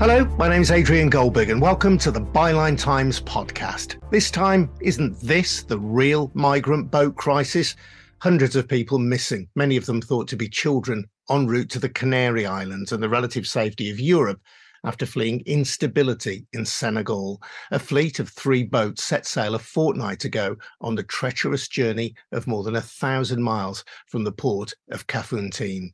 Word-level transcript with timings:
Hello, 0.00 0.24
my 0.38 0.48
name 0.48 0.62
is 0.62 0.70
Adrian 0.70 1.10
Goldberg, 1.10 1.50
and 1.50 1.60
welcome 1.60 1.98
to 1.98 2.10
the 2.10 2.22
Byline 2.22 2.78
Times 2.78 3.20
podcast. 3.20 4.00
This 4.10 4.30
time, 4.30 4.70
isn't 4.80 5.20
this 5.20 5.62
the 5.62 5.78
real 5.78 6.30
migrant 6.32 6.90
boat 6.90 7.16
crisis? 7.16 7.76
Hundreds 8.22 8.56
of 8.56 8.66
people 8.66 8.98
missing, 8.98 9.46
many 9.56 9.76
of 9.76 9.84
them 9.84 10.00
thought 10.00 10.26
to 10.28 10.36
be 10.36 10.48
children 10.48 11.04
en 11.30 11.46
route 11.46 11.68
to 11.68 11.78
the 11.78 11.90
Canary 11.90 12.46
Islands 12.46 12.92
and 12.92 13.02
the 13.02 13.10
relative 13.10 13.46
safety 13.46 13.90
of 13.90 14.00
Europe 14.00 14.40
after 14.84 15.04
fleeing 15.04 15.42
instability 15.44 16.46
in 16.54 16.64
Senegal. 16.64 17.38
A 17.70 17.78
fleet 17.78 18.20
of 18.20 18.30
three 18.30 18.62
boats 18.62 19.04
set 19.04 19.26
sail 19.26 19.54
a 19.54 19.58
fortnight 19.58 20.24
ago 20.24 20.56
on 20.80 20.94
the 20.94 21.02
treacherous 21.02 21.68
journey 21.68 22.14
of 22.32 22.46
more 22.46 22.64
than 22.64 22.76
a 22.76 22.80
thousand 22.80 23.42
miles 23.42 23.84
from 24.06 24.24
the 24.24 24.32
port 24.32 24.72
of 24.92 25.06
Kafountine. 25.06 25.90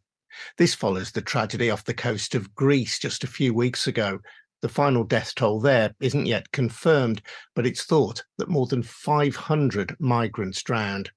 This 0.59 0.75
follows 0.75 1.13
the 1.13 1.23
tragedy 1.23 1.71
off 1.71 1.85
the 1.85 1.95
coast 1.95 2.35
of 2.35 2.55
Greece 2.55 2.99
just 2.99 3.25
a 3.25 3.29
few 3.29 3.55
weeks 3.55 3.87
ago. 3.87 4.21
The 4.63 4.69
final 4.69 5.05
death 5.05 5.35
toll 5.35 5.61
there 5.61 5.95
isn't 6.01 6.27
yet 6.27 6.51
confirmed, 6.53 7.23
but 7.55 7.67
it's 7.67 7.85
thought 7.85 8.25
that 8.39 8.49
more 8.49 8.67
than 8.67 8.83
500 8.83 9.97
migrants 10.01 10.63
drowned. 10.63 11.11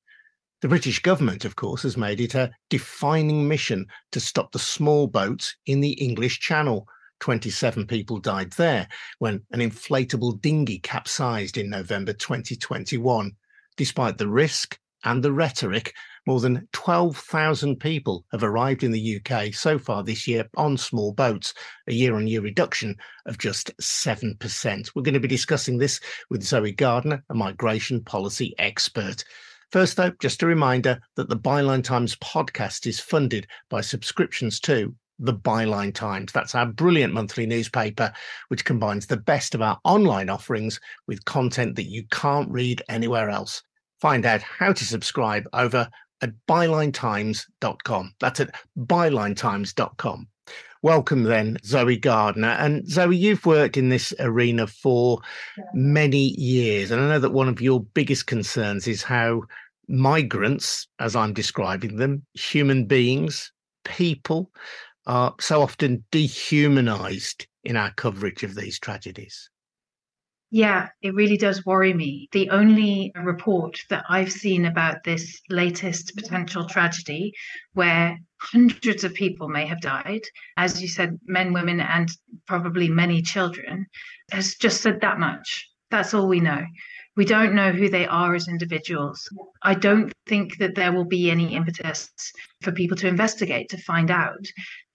The 0.61 0.67
British 0.67 1.01
government, 1.01 1.45
of 1.45 1.55
course, 1.55 1.83
has 1.83 1.95
made 1.95 2.19
it 2.19 2.35
a 2.35 2.51
defining 2.69 3.47
mission 3.47 3.87
to 4.11 4.19
stop 4.19 4.51
the 4.51 4.59
small 4.59 5.07
boats 5.07 5.55
in 5.65 5.79
the 5.79 5.93
English 5.93 6.39
Channel. 6.41 6.85
27 7.21 7.87
people 7.87 8.19
died 8.19 8.51
there 8.53 8.87
when 9.19 9.41
an 9.51 9.61
inflatable 9.61 10.41
dinghy 10.41 10.79
capsized 10.79 11.57
in 11.57 11.69
November 11.69 12.11
2021. 12.11 13.31
Despite 13.77 14.17
the 14.17 14.27
risk 14.27 14.77
and 15.03 15.23
the 15.23 15.31
rhetoric, 15.31 15.93
more 16.25 16.39
than 16.39 16.67
12,000 16.73 17.79
people 17.79 18.25
have 18.31 18.43
arrived 18.43 18.83
in 18.83 18.91
the 18.91 19.19
UK 19.19 19.53
so 19.53 19.79
far 19.79 20.03
this 20.03 20.27
year 20.27 20.47
on 20.57 20.77
small 20.77 21.13
boats, 21.13 21.53
a 21.87 21.93
year 21.93 22.15
on 22.15 22.27
year 22.27 22.41
reduction 22.41 22.95
of 23.25 23.37
just 23.37 23.71
7%. 23.81 24.91
We're 24.93 25.01
going 25.01 25.13
to 25.13 25.19
be 25.19 25.27
discussing 25.27 25.77
this 25.77 25.99
with 26.29 26.43
Zoe 26.43 26.71
Gardner, 26.71 27.23
a 27.29 27.33
migration 27.33 28.03
policy 28.03 28.53
expert. 28.59 29.23
First, 29.71 29.97
though, 29.97 30.11
just 30.19 30.43
a 30.43 30.47
reminder 30.47 30.99
that 31.15 31.29
the 31.29 31.37
Byline 31.37 31.83
Times 31.83 32.15
podcast 32.17 32.87
is 32.87 32.99
funded 32.99 33.47
by 33.69 33.81
subscriptions 33.81 34.59
to 34.61 34.95
the 35.19 35.33
Byline 35.33 35.93
Times. 35.93 36.31
That's 36.31 36.55
our 36.55 36.65
brilliant 36.65 37.13
monthly 37.13 37.45
newspaper, 37.45 38.11
which 38.47 38.65
combines 38.65 39.05
the 39.05 39.17
best 39.17 39.53
of 39.53 39.61
our 39.61 39.79
online 39.83 40.29
offerings 40.29 40.79
with 41.07 41.25
content 41.25 41.75
that 41.75 41.89
you 41.89 42.03
can't 42.11 42.49
read 42.49 42.81
anywhere 42.89 43.29
else. 43.29 43.61
Find 43.99 44.25
out 44.25 44.41
how 44.41 44.73
to 44.73 44.85
subscribe 44.85 45.47
over 45.53 45.89
at 46.21 46.33
bylinetimes.com. 46.47 48.13
That's 48.19 48.39
at 48.39 48.55
bylinetimes.com. 48.77 50.27
Welcome 50.81 51.23
then, 51.23 51.57
Zoe 51.65 51.97
Gardner. 51.97 52.55
And 52.59 52.89
Zoe, 52.89 53.17
you've 53.17 53.45
worked 53.45 53.75
in 53.75 53.89
this 53.89 54.13
arena 54.19 54.65
for 54.65 55.19
many 55.73 56.39
years. 56.39 56.91
And 56.91 57.01
I 57.01 57.09
know 57.09 57.19
that 57.19 57.33
one 57.33 57.49
of 57.49 57.61
your 57.61 57.81
biggest 57.81 58.27
concerns 58.27 58.87
is 58.87 59.03
how 59.03 59.43
migrants, 59.89 60.87
as 60.99 61.17
I'm 61.17 61.33
describing 61.33 61.97
them, 61.97 62.25
human 62.33 62.85
beings, 62.85 63.51
people, 63.83 64.51
are 65.05 65.35
so 65.41 65.61
often 65.61 66.05
dehumanized 66.11 67.45
in 67.65 67.75
our 67.75 67.91
coverage 67.91 68.43
of 68.43 68.55
these 68.55 68.79
tragedies. 68.79 69.49
Yeah, 70.51 70.89
it 71.03 71.13
really 71.13 71.37
does 71.37 71.63
worry 71.63 71.93
me. 71.93 72.27
The 72.31 72.49
only 72.49 73.11
report 73.15 73.79
that 73.91 74.03
I've 74.09 74.31
seen 74.31 74.65
about 74.65 75.03
this 75.03 75.39
latest 75.49 76.15
potential 76.15 76.65
tragedy, 76.65 77.33
where 77.73 78.17
hundreds 78.41 79.03
of 79.03 79.13
people 79.13 79.47
may 79.47 79.67
have 79.67 79.79
died, 79.79 80.21
as 80.57 80.81
you 80.81 80.87
said, 80.87 81.19
men, 81.25 81.53
women, 81.53 81.79
and 81.79 82.09
probably 82.47 82.89
many 82.89 83.21
children, 83.21 83.85
has 84.31 84.55
just 84.55 84.81
said 84.81 85.01
that 85.01 85.19
much. 85.19 85.67
That's 85.91 86.15
all 86.15 86.27
we 86.27 86.39
know. 86.39 86.65
We 87.15 87.25
don't 87.25 87.53
know 87.53 87.71
who 87.71 87.89
they 87.89 88.07
are 88.07 88.33
as 88.33 88.47
individuals. 88.47 89.27
I 89.61 89.75
don't 89.75 90.11
think 90.25 90.57
that 90.57 90.73
there 90.75 90.93
will 90.93 91.05
be 91.05 91.29
any 91.29 91.53
impetus 91.53 92.09
for 92.61 92.71
people 92.71 92.97
to 92.97 93.07
investigate 93.07 93.69
to 93.69 93.77
find 93.77 94.09
out. 94.09 94.45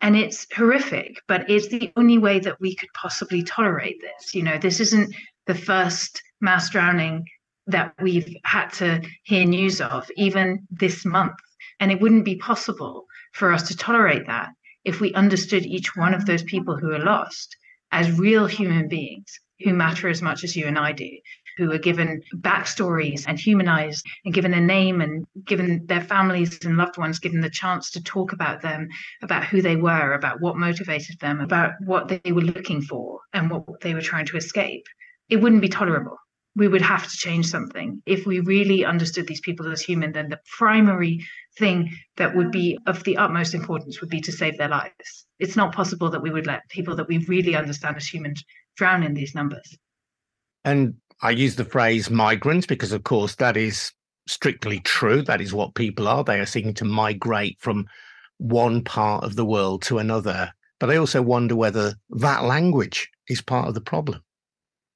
And 0.01 0.17
it's 0.17 0.47
horrific, 0.55 1.21
but 1.29 1.49
it's 1.49 1.69
the 1.69 1.93
only 1.97 2.19
way 2.19 2.41
that 2.41 2.61
we 2.61 2.75
could 2.75 2.89
possibly 2.95 3.43
tolerate 3.43 4.01
this. 4.01 4.35
You 4.35 4.43
know, 4.43 4.59
this 4.59 4.81
isn't 4.81 5.15
the 5.47 5.55
first 5.55 6.23
mass 6.41 6.71
drowning 6.71 7.27
that 7.67 7.95
we've 8.01 8.37
had 8.45 8.69
to 8.69 9.03
hear 9.25 9.45
news 9.45 9.81
of, 9.81 10.09
even 10.17 10.67
this 10.71 11.05
month. 11.05 11.39
And 11.81 11.91
it 11.91 12.01
wouldn't 12.01 12.25
be 12.25 12.37
possible 12.37 13.07
for 13.33 13.53
us 13.53 13.67
to 13.69 13.77
tolerate 13.77 14.27
that 14.27 14.51
if 14.85 15.01
we 15.01 15.15
understood 15.15 15.65
each 15.65 15.97
one 15.97 16.15
of 16.15 16.27
those 16.27 16.43
people 16.43 16.77
who 16.77 16.93
are 16.93 17.05
lost 17.05 17.57
as 17.91 18.19
real 18.19 18.47
human 18.47 18.89
beings 18.89 19.41
who 19.63 19.73
matter 19.73 20.09
as 20.09 20.21
much 20.21 20.45
as 20.45 20.55
you 20.55 20.67
and 20.67 20.79
I 20.79 20.93
do, 20.93 21.11
who 21.57 21.73
are 21.73 21.79
given 21.79 22.21
backstories 22.37 23.25
and 23.27 23.39
humanized 23.39 24.05
and 24.25 24.35
given 24.35 24.53
a 24.53 24.61
name 24.61 25.01
and 25.01 25.25
given 25.45 25.87
their 25.87 26.03
families 26.03 26.59
and 26.65 26.77
loved 26.77 26.99
ones 26.99 27.19
given 27.19 27.41
the 27.41 27.49
chance 27.49 27.91
to 27.93 28.03
talk 28.03 28.33
about 28.33 28.61
them, 28.61 28.89
about 29.23 29.45
who 29.45 29.63
they 29.63 29.77
were, 29.77 30.13
about 30.13 30.41
what 30.41 30.57
motivated 30.57 31.19
them, 31.21 31.41
about 31.41 31.73
what 31.81 32.09
they 32.09 32.33
were 32.33 32.43
looking 32.43 32.83
for 32.83 33.21
and 33.33 33.51
what 33.51 33.81
they 33.81 33.95
were 33.95 34.03
trying 34.03 34.27
to 34.27 34.37
escape 34.37 34.85
it 35.29 35.37
wouldn't 35.37 35.63
be 35.63 35.69
tolerable. 35.69 36.17
We 36.57 36.69
would 36.69 36.83
have 36.83 37.09
to 37.11 37.17
change 37.17 37.47
something. 37.47 38.01
If 38.07 38.27
we 38.27 38.41
really 38.41 38.85
understood 38.85 39.27
these 39.27 39.41
people 39.41 39.71
as 39.73 39.81
human, 39.81 40.13
then 40.13 40.29
the 40.29 40.41
primary 40.57 41.25
thing 41.59 41.91
that 42.17 42.37
would 42.37 42.53
be 42.53 42.79
of 42.87 43.03
the 43.05 43.17
utmost 43.17 43.55
importance 43.55 44.01
would 44.01 44.11
be 44.11 44.21
to 44.21 44.33
save 44.33 44.57
their 44.57 44.69
lives. 44.69 45.27
It's 45.41 45.57
not 45.57 45.75
possible 45.75 46.11
that 46.11 46.23
we 46.23 46.31
would 46.31 46.47
let 46.47 46.69
people 46.69 46.95
that 46.97 47.09
we 47.09 47.19
really 47.27 47.57
understand 47.57 47.97
as 47.97 48.07
humans 48.07 48.45
drown 48.77 49.03
in 49.03 49.15
these 49.15 49.35
numbers. 49.35 49.77
And 50.65 50.95
I 51.23 51.31
use 51.31 51.57
the 51.57 51.65
phrase 51.65 52.09
migrants 52.09 52.67
because, 52.67 52.93
of 52.93 53.03
course, 53.05 53.35
that 53.37 53.57
is 53.57 53.93
strictly 54.27 54.81
true. 54.81 55.23
That 55.23 55.41
is 55.41 55.53
what 55.53 55.75
people 55.75 56.09
are. 56.09 56.25
They 56.25 56.41
are 56.41 56.47
seeking 56.47 56.75
to 56.75 56.85
migrate 56.85 57.57
from 57.61 57.87
one 58.39 58.83
part 58.83 59.25
of 59.25 59.37
the 59.37 59.45
world 59.45 59.83
to 59.83 59.99
another. 59.99 60.53
But 60.81 60.91
I 60.91 60.97
also 60.97 61.23
wonder 61.23 61.57
whether 61.57 61.95
that 62.11 62.45
language 62.45 63.09
is 63.29 63.41
part 63.41 63.69
of 63.69 63.75
the 63.75 63.81
problem. 63.81 64.23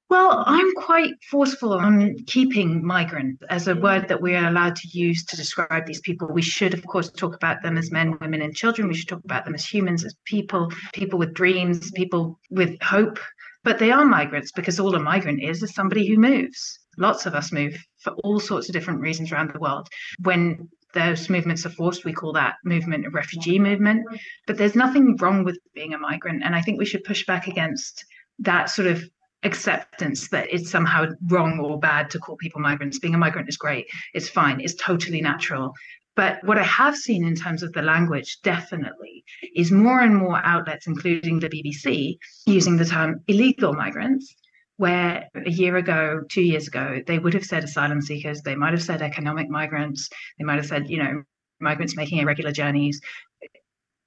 Well, 0.09 0.43
I'm 0.47 0.73
quite 0.73 1.13
forceful 1.29 1.73
on 1.73 2.15
keeping 2.25 2.83
migrant 2.83 3.43
as 3.51 3.67
a 3.67 3.75
word 3.75 4.07
that 4.07 4.23
we 4.23 4.35
are 4.35 4.47
allowed 4.47 4.75
to 4.77 4.87
use 4.87 5.23
to 5.25 5.37
describe 5.37 5.85
these 5.85 6.01
people. 6.01 6.27
We 6.27 6.41
should, 6.41 6.73
of 6.73 6.83
course, 6.87 7.11
talk 7.11 7.35
about 7.35 7.61
them 7.61 7.77
as 7.77 7.91
men, 7.91 8.17
women, 8.19 8.41
and 8.41 8.55
children. 8.55 8.87
We 8.87 8.95
should 8.95 9.07
talk 9.07 9.23
about 9.23 9.45
them 9.45 9.53
as 9.53 9.63
humans, 9.63 10.03
as 10.03 10.15
people, 10.25 10.71
people 10.93 11.19
with 11.19 11.35
dreams, 11.35 11.91
people 11.91 12.39
with 12.49 12.81
hope. 12.81 13.19
But 13.63 13.77
they 13.77 13.91
are 13.91 14.03
migrants 14.03 14.51
because 14.51 14.79
all 14.79 14.95
a 14.95 14.99
migrant 14.99 15.43
is 15.43 15.61
is 15.61 15.75
somebody 15.75 16.07
who 16.07 16.17
moves. 16.17 16.79
Lots 16.97 17.27
of 17.27 17.35
us 17.35 17.51
move 17.51 17.77
for 17.99 18.13
all 18.23 18.39
sorts 18.39 18.67
of 18.67 18.73
different 18.73 19.01
reasons 19.01 19.31
around 19.31 19.51
the 19.53 19.59
world. 19.59 19.89
When 20.23 20.69
those 20.95 21.29
movements 21.29 21.67
are 21.67 21.71
forced, 21.71 22.03
we 22.03 22.13
call 22.13 22.33
that 22.33 22.55
movement 22.65 23.05
a 23.05 23.11
refugee 23.11 23.59
movement. 23.59 24.07
But 24.47 24.57
there's 24.57 24.75
nothing 24.75 25.17
wrong 25.17 25.43
with 25.43 25.59
being 25.75 25.93
a 25.93 25.99
migrant. 25.99 26.41
And 26.43 26.55
I 26.55 26.61
think 26.61 26.79
we 26.79 26.85
should 26.85 27.03
push 27.03 27.27
back 27.27 27.45
against 27.45 28.05
that 28.39 28.71
sort 28.71 28.87
of 28.87 29.03
acceptance 29.43 30.29
that 30.29 30.47
it's 30.51 30.69
somehow 30.69 31.07
wrong 31.27 31.59
or 31.59 31.79
bad 31.79 32.09
to 32.11 32.19
call 32.19 32.35
people 32.37 32.61
migrants. 32.61 32.99
Being 32.99 33.15
a 33.15 33.17
migrant 33.17 33.49
is 33.49 33.57
great, 33.57 33.87
it's 34.13 34.29
fine, 34.29 34.59
it's 34.59 34.75
totally 34.75 35.21
natural. 35.21 35.73
But 36.15 36.43
what 36.43 36.57
I 36.57 36.63
have 36.63 36.97
seen 36.97 37.23
in 37.23 37.35
terms 37.35 37.63
of 37.63 37.71
the 37.71 37.81
language, 37.81 38.39
definitely, 38.43 39.23
is 39.55 39.71
more 39.71 40.01
and 40.01 40.15
more 40.15 40.41
outlets, 40.43 40.87
including 40.87 41.39
the 41.39 41.49
BBC, 41.49 42.17
using 42.45 42.75
the 42.75 42.85
term 42.85 43.21
illegal 43.27 43.73
migrants, 43.73 44.35
where 44.75 45.29
a 45.33 45.49
year 45.49 45.77
ago, 45.77 46.21
two 46.29 46.41
years 46.41 46.67
ago, 46.67 47.01
they 47.07 47.19
would 47.19 47.33
have 47.33 47.45
said 47.45 47.63
asylum 47.63 48.01
seekers, 48.01 48.41
they 48.41 48.55
might 48.55 48.73
have 48.73 48.83
said 48.83 49.01
economic 49.01 49.49
migrants, 49.49 50.09
they 50.37 50.43
might 50.43 50.57
have 50.57 50.65
said, 50.65 50.89
you 50.89 51.01
know, 51.01 51.23
migrants 51.61 51.95
making 51.95 52.19
irregular 52.19 52.51
journeys. 52.51 52.99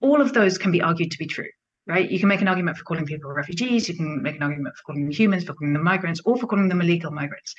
All 0.01 0.21
of 0.21 0.35
those 0.35 0.59
can 0.59 0.73
be 0.73 0.83
argued 0.83 1.13
to 1.13 1.19
be 1.19 1.27
true 1.27 1.49
right? 1.87 2.11
You 2.11 2.19
can 2.19 2.29
make 2.29 2.41
an 2.41 2.49
argument 2.49 2.77
for 2.77 2.85
calling 2.85 3.07
people 3.07 3.31
refugees, 3.33 3.89
you 3.89 3.97
can 3.97 4.23
make 4.23 4.37
an 4.37 4.43
argument 4.43 4.77
for 4.77 4.83
calling 4.85 5.03
them 5.03 5.13
humans, 5.13 5.45
for 5.45 5.55
calling 5.55 5.73
them 5.73 5.85
migrants, 5.85 6.21
or 6.25 6.37
for 6.37 6.47
calling 6.47 6.69
them 6.69 6.81
illegal 6.81 7.11
migrants. 7.11 7.55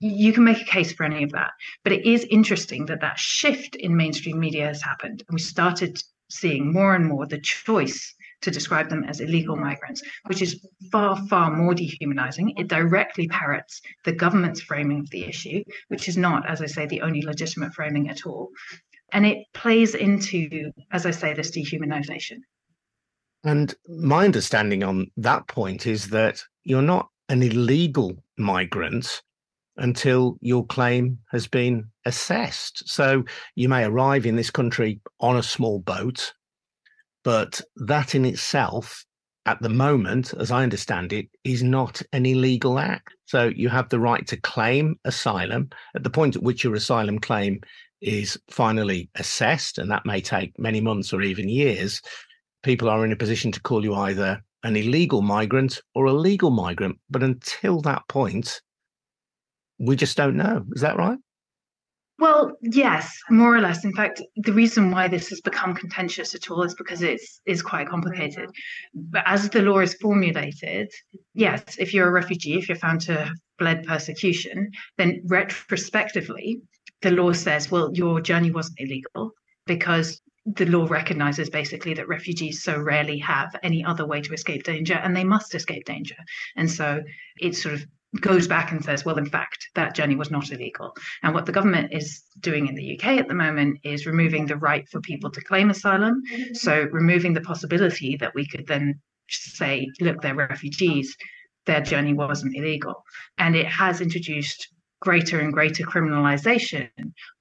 You 0.00 0.32
can 0.32 0.44
make 0.44 0.60
a 0.60 0.64
case 0.64 0.92
for 0.92 1.04
any 1.04 1.22
of 1.22 1.32
that. 1.32 1.52
But 1.84 1.92
it 1.92 2.06
is 2.06 2.26
interesting 2.30 2.86
that 2.86 3.00
that 3.00 3.18
shift 3.18 3.76
in 3.76 3.96
mainstream 3.96 4.38
media 4.38 4.66
has 4.66 4.82
happened. 4.82 5.22
And 5.28 5.34
we 5.34 5.40
started 5.40 5.98
seeing 6.30 6.72
more 6.72 6.94
and 6.94 7.06
more 7.06 7.26
the 7.26 7.40
choice 7.40 8.14
to 8.42 8.50
describe 8.50 8.88
them 8.88 9.04
as 9.04 9.20
illegal 9.20 9.56
migrants, 9.56 10.02
which 10.26 10.42
is 10.42 10.66
far, 10.90 11.16
far 11.28 11.56
more 11.56 11.74
dehumanizing. 11.74 12.54
It 12.56 12.68
directly 12.68 13.28
parrots 13.28 13.80
the 14.04 14.12
government's 14.12 14.60
framing 14.60 15.00
of 15.00 15.10
the 15.10 15.24
issue, 15.24 15.62
which 15.88 16.08
is 16.08 16.16
not, 16.16 16.48
as 16.48 16.60
I 16.60 16.66
say, 16.66 16.86
the 16.86 17.02
only 17.02 17.22
legitimate 17.22 17.72
framing 17.72 18.08
at 18.10 18.26
all. 18.26 18.50
And 19.12 19.26
it 19.26 19.46
plays 19.54 19.94
into, 19.94 20.72
as 20.90 21.06
I 21.06 21.10
say, 21.10 21.34
this 21.34 21.50
dehumanization. 21.50 22.38
And 23.44 23.74
my 23.88 24.24
understanding 24.24 24.84
on 24.84 25.10
that 25.16 25.46
point 25.48 25.86
is 25.86 26.10
that 26.10 26.42
you're 26.64 26.82
not 26.82 27.08
an 27.28 27.42
illegal 27.42 28.22
migrant 28.38 29.22
until 29.76 30.38
your 30.40 30.66
claim 30.66 31.18
has 31.30 31.46
been 31.46 31.86
assessed. 32.04 32.88
So 32.88 33.24
you 33.54 33.68
may 33.68 33.84
arrive 33.84 34.26
in 34.26 34.36
this 34.36 34.50
country 34.50 35.00
on 35.20 35.36
a 35.36 35.42
small 35.42 35.80
boat, 35.80 36.32
but 37.24 37.60
that 37.76 38.14
in 38.14 38.24
itself 38.24 39.04
at 39.44 39.60
the 39.60 39.68
moment, 39.68 40.34
as 40.34 40.52
I 40.52 40.62
understand 40.62 41.12
it, 41.12 41.28
is 41.42 41.62
not 41.62 42.00
an 42.12 42.26
illegal 42.26 42.78
act. 42.78 43.14
So 43.24 43.48
you 43.48 43.68
have 43.70 43.88
the 43.88 43.98
right 43.98 44.24
to 44.28 44.36
claim 44.36 45.00
asylum 45.04 45.70
at 45.96 46.04
the 46.04 46.10
point 46.10 46.36
at 46.36 46.42
which 46.42 46.62
your 46.62 46.74
asylum 46.74 47.18
claim 47.18 47.60
is 48.00 48.38
finally 48.50 49.10
assessed, 49.16 49.78
and 49.78 49.90
that 49.90 50.06
may 50.06 50.20
take 50.20 50.58
many 50.58 50.80
months 50.80 51.12
or 51.12 51.22
even 51.22 51.48
years. 51.48 52.02
People 52.62 52.88
are 52.88 53.04
in 53.04 53.12
a 53.12 53.16
position 53.16 53.52
to 53.52 53.60
call 53.60 53.84
you 53.84 53.94
either 53.94 54.42
an 54.62 54.76
illegal 54.76 55.22
migrant 55.22 55.80
or 55.94 56.06
a 56.06 56.12
legal 56.12 56.50
migrant. 56.50 56.98
But 57.10 57.22
until 57.22 57.80
that 57.80 58.06
point, 58.08 58.60
we 59.78 59.96
just 59.96 60.16
don't 60.16 60.36
know. 60.36 60.64
Is 60.74 60.82
that 60.82 60.96
right? 60.96 61.18
Well, 62.18 62.52
yes, 62.60 63.18
more 63.30 63.56
or 63.56 63.60
less. 63.60 63.84
In 63.84 63.92
fact, 63.92 64.22
the 64.36 64.52
reason 64.52 64.92
why 64.92 65.08
this 65.08 65.28
has 65.30 65.40
become 65.40 65.74
contentious 65.74 66.36
at 66.36 66.50
all 66.50 66.62
is 66.62 66.74
because 66.74 67.02
it's 67.02 67.40
is 67.46 67.62
quite 67.62 67.88
complicated. 67.88 68.48
But 68.94 69.24
as 69.26 69.50
the 69.50 69.62
law 69.62 69.80
is 69.80 69.94
formulated, 69.94 70.88
yes, 71.34 71.64
if 71.78 71.92
you're 71.92 72.06
a 72.06 72.12
refugee, 72.12 72.58
if 72.58 72.68
you're 72.68 72.76
found 72.76 73.00
to 73.02 73.24
have 73.24 73.36
fled 73.58 73.84
persecution, 73.84 74.70
then 74.98 75.20
retrospectively, 75.26 76.60
the 77.00 77.10
law 77.10 77.32
says, 77.32 77.72
well, 77.72 77.90
your 77.92 78.20
journey 78.20 78.52
wasn't 78.52 78.78
illegal 78.78 79.32
because 79.66 80.20
the 80.44 80.66
law 80.66 80.86
recognizes 80.88 81.50
basically 81.50 81.94
that 81.94 82.08
refugees 82.08 82.62
so 82.62 82.78
rarely 82.78 83.18
have 83.18 83.54
any 83.62 83.84
other 83.84 84.06
way 84.06 84.20
to 84.20 84.32
escape 84.32 84.64
danger 84.64 84.94
and 84.94 85.16
they 85.16 85.24
must 85.24 85.54
escape 85.54 85.84
danger. 85.84 86.16
And 86.56 86.70
so 86.70 87.02
it 87.38 87.54
sort 87.54 87.74
of 87.74 87.86
goes 88.20 88.46
back 88.46 88.72
and 88.72 88.84
says, 88.84 89.04
well, 89.04 89.16
in 89.16 89.26
fact, 89.26 89.68
that 89.74 89.94
journey 89.94 90.16
was 90.16 90.30
not 90.30 90.50
illegal. 90.50 90.94
And 91.22 91.32
what 91.32 91.46
the 91.46 91.52
government 91.52 91.92
is 91.92 92.22
doing 92.40 92.66
in 92.66 92.74
the 92.74 92.98
UK 92.98 93.18
at 93.18 93.28
the 93.28 93.34
moment 93.34 93.78
is 93.84 94.04
removing 94.04 94.46
the 94.46 94.56
right 94.56 94.86
for 94.90 95.00
people 95.00 95.30
to 95.30 95.40
claim 95.40 95.70
asylum. 95.70 96.20
So, 96.52 96.88
removing 96.92 97.32
the 97.32 97.40
possibility 97.40 98.16
that 98.16 98.34
we 98.34 98.46
could 98.46 98.66
then 98.66 99.00
say, 99.30 99.88
look, 100.00 100.20
they're 100.20 100.34
refugees, 100.34 101.16
their 101.64 101.80
journey 101.80 102.12
wasn't 102.12 102.56
illegal. 102.56 103.02
And 103.38 103.56
it 103.56 103.66
has 103.66 104.00
introduced 104.00 104.68
greater 105.02 105.40
and 105.40 105.52
greater 105.52 105.82
criminalization 105.84 106.88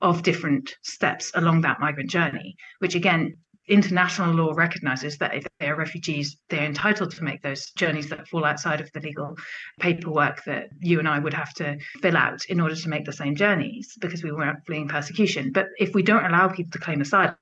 of 0.01 0.23
different 0.23 0.75
steps 0.81 1.31
along 1.35 1.61
that 1.61 1.79
migrant 1.79 2.09
journey, 2.09 2.55
which 2.79 2.95
again 2.95 3.37
international 3.67 4.33
law 4.33 4.51
recognizes 4.53 5.17
that 5.19 5.35
if 5.35 5.45
they're 5.59 5.75
refugees, 5.75 6.37
they're 6.49 6.65
entitled 6.65 7.11
to 7.11 7.23
make 7.23 7.41
those 7.41 7.71
journeys 7.77 8.09
that 8.09 8.27
fall 8.27 8.43
outside 8.43 8.81
of 8.81 8.91
the 8.91 8.99
legal 8.99 9.37
paperwork 9.79 10.43
that 10.45 10.69
you 10.79 10.97
and 10.99 11.07
I 11.07 11.19
would 11.19 11.33
have 11.33 11.53
to 11.55 11.77
fill 12.01 12.17
out 12.17 12.43
in 12.45 12.59
order 12.59 12.75
to 12.75 12.89
make 12.89 13.05
the 13.05 13.13
same 13.13 13.35
journeys 13.35 13.95
because 14.01 14.23
we 14.23 14.31
weren't 14.31 14.65
fleeing 14.65 14.87
persecution. 14.87 15.51
But 15.53 15.67
if 15.77 15.93
we 15.93 16.01
don't 16.01 16.25
allow 16.25 16.47
people 16.47 16.71
to 16.71 16.79
claim 16.79 17.01
asylum, 17.01 17.35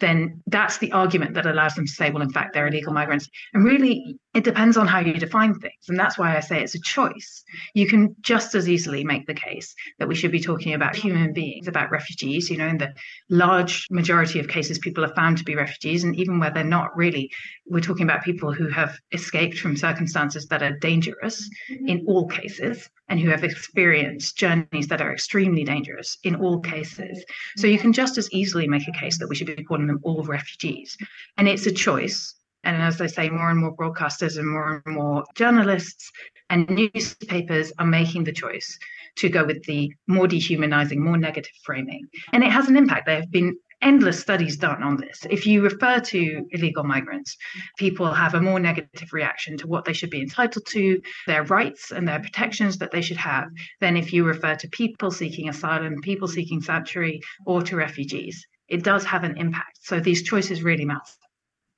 then 0.00 0.42
that's 0.46 0.78
the 0.78 0.92
argument 0.92 1.34
that 1.34 1.46
allows 1.46 1.74
them 1.74 1.86
to 1.86 1.92
say, 1.92 2.10
well, 2.10 2.22
in 2.22 2.32
fact, 2.32 2.52
they're 2.52 2.66
illegal 2.66 2.92
migrants. 2.92 3.28
And 3.54 3.64
really, 3.64 4.18
it 4.36 4.44
depends 4.44 4.76
on 4.76 4.86
how 4.86 4.98
you 4.98 5.14
define 5.14 5.54
things. 5.54 5.88
And 5.88 5.98
that's 5.98 6.18
why 6.18 6.36
I 6.36 6.40
say 6.40 6.62
it's 6.62 6.74
a 6.74 6.80
choice. 6.80 7.42
You 7.72 7.86
can 7.88 8.14
just 8.20 8.54
as 8.54 8.68
easily 8.68 9.02
make 9.02 9.26
the 9.26 9.32
case 9.32 9.74
that 9.98 10.08
we 10.08 10.14
should 10.14 10.30
be 10.30 10.40
talking 10.40 10.74
about 10.74 10.94
human 10.94 11.32
beings, 11.32 11.68
about 11.68 11.90
refugees. 11.90 12.50
You 12.50 12.58
know, 12.58 12.66
in 12.66 12.76
the 12.76 12.92
large 13.30 13.86
majority 13.90 14.38
of 14.38 14.46
cases, 14.46 14.78
people 14.78 15.02
are 15.06 15.14
found 15.14 15.38
to 15.38 15.44
be 15.44 15.56
refugees. 15.56 16.04
And 16.04 16.14
even 16.16 16.38
where 16.38 16.50
they're 16.50 16.64
not 16.64 16.94
really, 16.94 17.30
we're 17.64 17.80
talking 17.80 18.04
about 18.04 18.24
people 18.24 18.52
who 18.52 18.68
have 18.68 18.98
escaped 19.10 19.56
from 19.56 19.74
circumstances 19.74 20.46
that 20.48 20.62
are 20.62 20.76
dangerous 20.80 21.48
mm-hmm. 21.72 21.88
in 21.88 22.04
all 22.06 22.26
cases 22.26 22.90
and 23.08 23.18
who 23.18 23.30
have 23.30 23.42
experienced 23.42 24.36
journeys 24.36 24.88
that 24.88 25.00
are 25.00 25.14
extremely 25.14 25.64
dangerous 25.64 26.18
in 26.24 26.36
all 26.36 26.60
cases. 26.60 27.24
So 27.56 27.68
you 27.68 27.78
can 27.78 27.94
just 27.94 28.18
as 28.18 28.30
easily 28.32 28.68
make 28.68 28.86
a 28.86 28.92
case 28.92 29.18
that 29.18 29.30
we 29.30 29.34
should 29.34 29.46
be 29.46 29.64
calling 29.64 29.86
them 29.86 30.00
all 30.02 30.24
refugees. 30.24 30.94
And 31.38 31.48
it's 31.48 31.64
a 31.64 31.72
choice 31.72 32.34
and 32.66 32.82
as 32.82 33.00
I 33.00 33.06
say, 33.06 33.30
more 33.30 33.50
and 33.50 33.60
more 33.60 33.74
broadcasters 33.74 34.38
and 34.38 34.50
more 34.50 34.82
and 34.84 34.96
more 34.96 35.24
journalists 35.36 36.10
and 36.50 36.68
newspapers 36.68 37.72
are 37.78 37.86
making 37.86 38.24
the 38.24 38.32
choice 38.32 38.78
to 39.16 39.28
go 39.28 39.44
with 39.44 39.62
the 39.64 39.92
more 40.06 40.26
dehumanizing, 40.28 41.02
more 41.02 41.16
negative 41.16 41.52
framing. 41.64 42.06
And 42.32 42.42
it 42.42 42.50
has 42.50 42.68
an 42.68 42.76
impact. 42.76 43.06
There 43.06 43.20
have 43.20 43.30
been 43.30 43.56
endless 43.82 44.18
studies 44.18 44.56
done 44.56 44.82
on 44.82 44.96
this. 44.96 45.26
If 45.30 45.46
you 45.46 45.62
refer 45.62 46.00
to 46.00 46.46
illegal 46.50 46.82
migrants, 46.82 47.36
people 47.78 48.12
have 48.12 48.34
a 48.34 48.40
more 48.40 48.58
negative 48.58 49.12
reaction 49.12 49.56
to 49.58 49.66
what 49.66 49.84
they 49.84 49.92
should 49.92 50.10
be 50.10 50.20
entitled 50.20 50.66
to, 50.66 51.00
their 51.26 51.44
rights 51.44 51.92
and 51.92 52.06
their 52.06 52.20
protections 52.20 52.78
that 52.78 52.90
they 52.90 53.02
should 53.02 53.18
have, 53.18 53.48
than 53.80 53.96
if 53.96 54.12
you 54.12 54.24
refer 54.24 54.56
to 54.56 54.68
people 54.68 55.10
seeking 55.10 55.48
asylum, 55.48 56.00
people 56.00 56.26
seeking 56.26 56.60
sanctuary, 56.60 57.20
or 57.44 57.62
to 57.62 57.76
refugees. 57.76 58.44
It 58.68 58.82
does 58.82 59.04
have 59.04 59.22
an 59.22 59.36
impact. 59.36 59.78
So 59.82 60.00
these 60.00 60.24
choices 60.24 60.62
really 60.62 60.84
matter. 60.84 61.12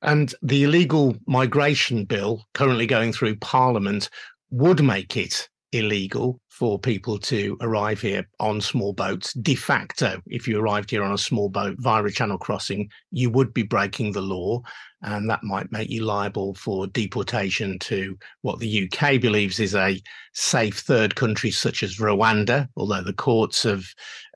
And 0.02 0.34
the 0.42 0.64
illegal 0.64 1.16
migration 1.26 2.04
bill 2.04 2.46
currently 2.54 2.86
going 2.86 3.12
through 3.12 3.36
Parliament 3.36 4.10
would 4.50 4.82
make 4.82 5.16
it 5.16 5.48
illegal 5.72 6.40
for 6.48 6.78
people 6.78 7.18
to 7.18 7.56
arrive 7.60 8.00
here 8.00 8.28
on 8.40 8.60
small 8.60 8.92
boats. 8.92 9.32
De 9.34 9.54
facto, 9.54 10.20
if 10.26 10.48
you 10.48 10.58
arrived 10.58 10.90
here 10.90 11.02
on 11.02 11.12
a 11.12 11.18
small 11.18 11.48
boat 11.48 11.76
via 11.78 12.02
a 12.02 12.10
channel 12.10 12.38
crossing, 12.38 12.88
you 13.10 13.30
would 13.30 13.52
be 13.52 13.62
breaking 13.62 14.12
the 14.12 14.20
law. 14.20 14.60
And 15.02 15.28
that 15.30 15.44
might 15.44 15.70
make 15.70 15.90
you 15.90 16.04
liable 16.04 16.54
for 16.54 16.86
deportation 16.88 17.78
to 17.80 18.18
what 18.42 18.58
the 18.58 18.90
UK 18.90 19.20
believes 19.20 19.60
is 19.60 19.74
a 19.74 20.02
safe 20.32 20.78
third 20.78 21.14
country, 21.14 21.50
such 21.50 21.82
as 21.82 21.98
Rwanda, 21.98 22.68
although 22.76 23.02
the 23.02 23.12
courts 23.12 23.62
have 23.62 23.84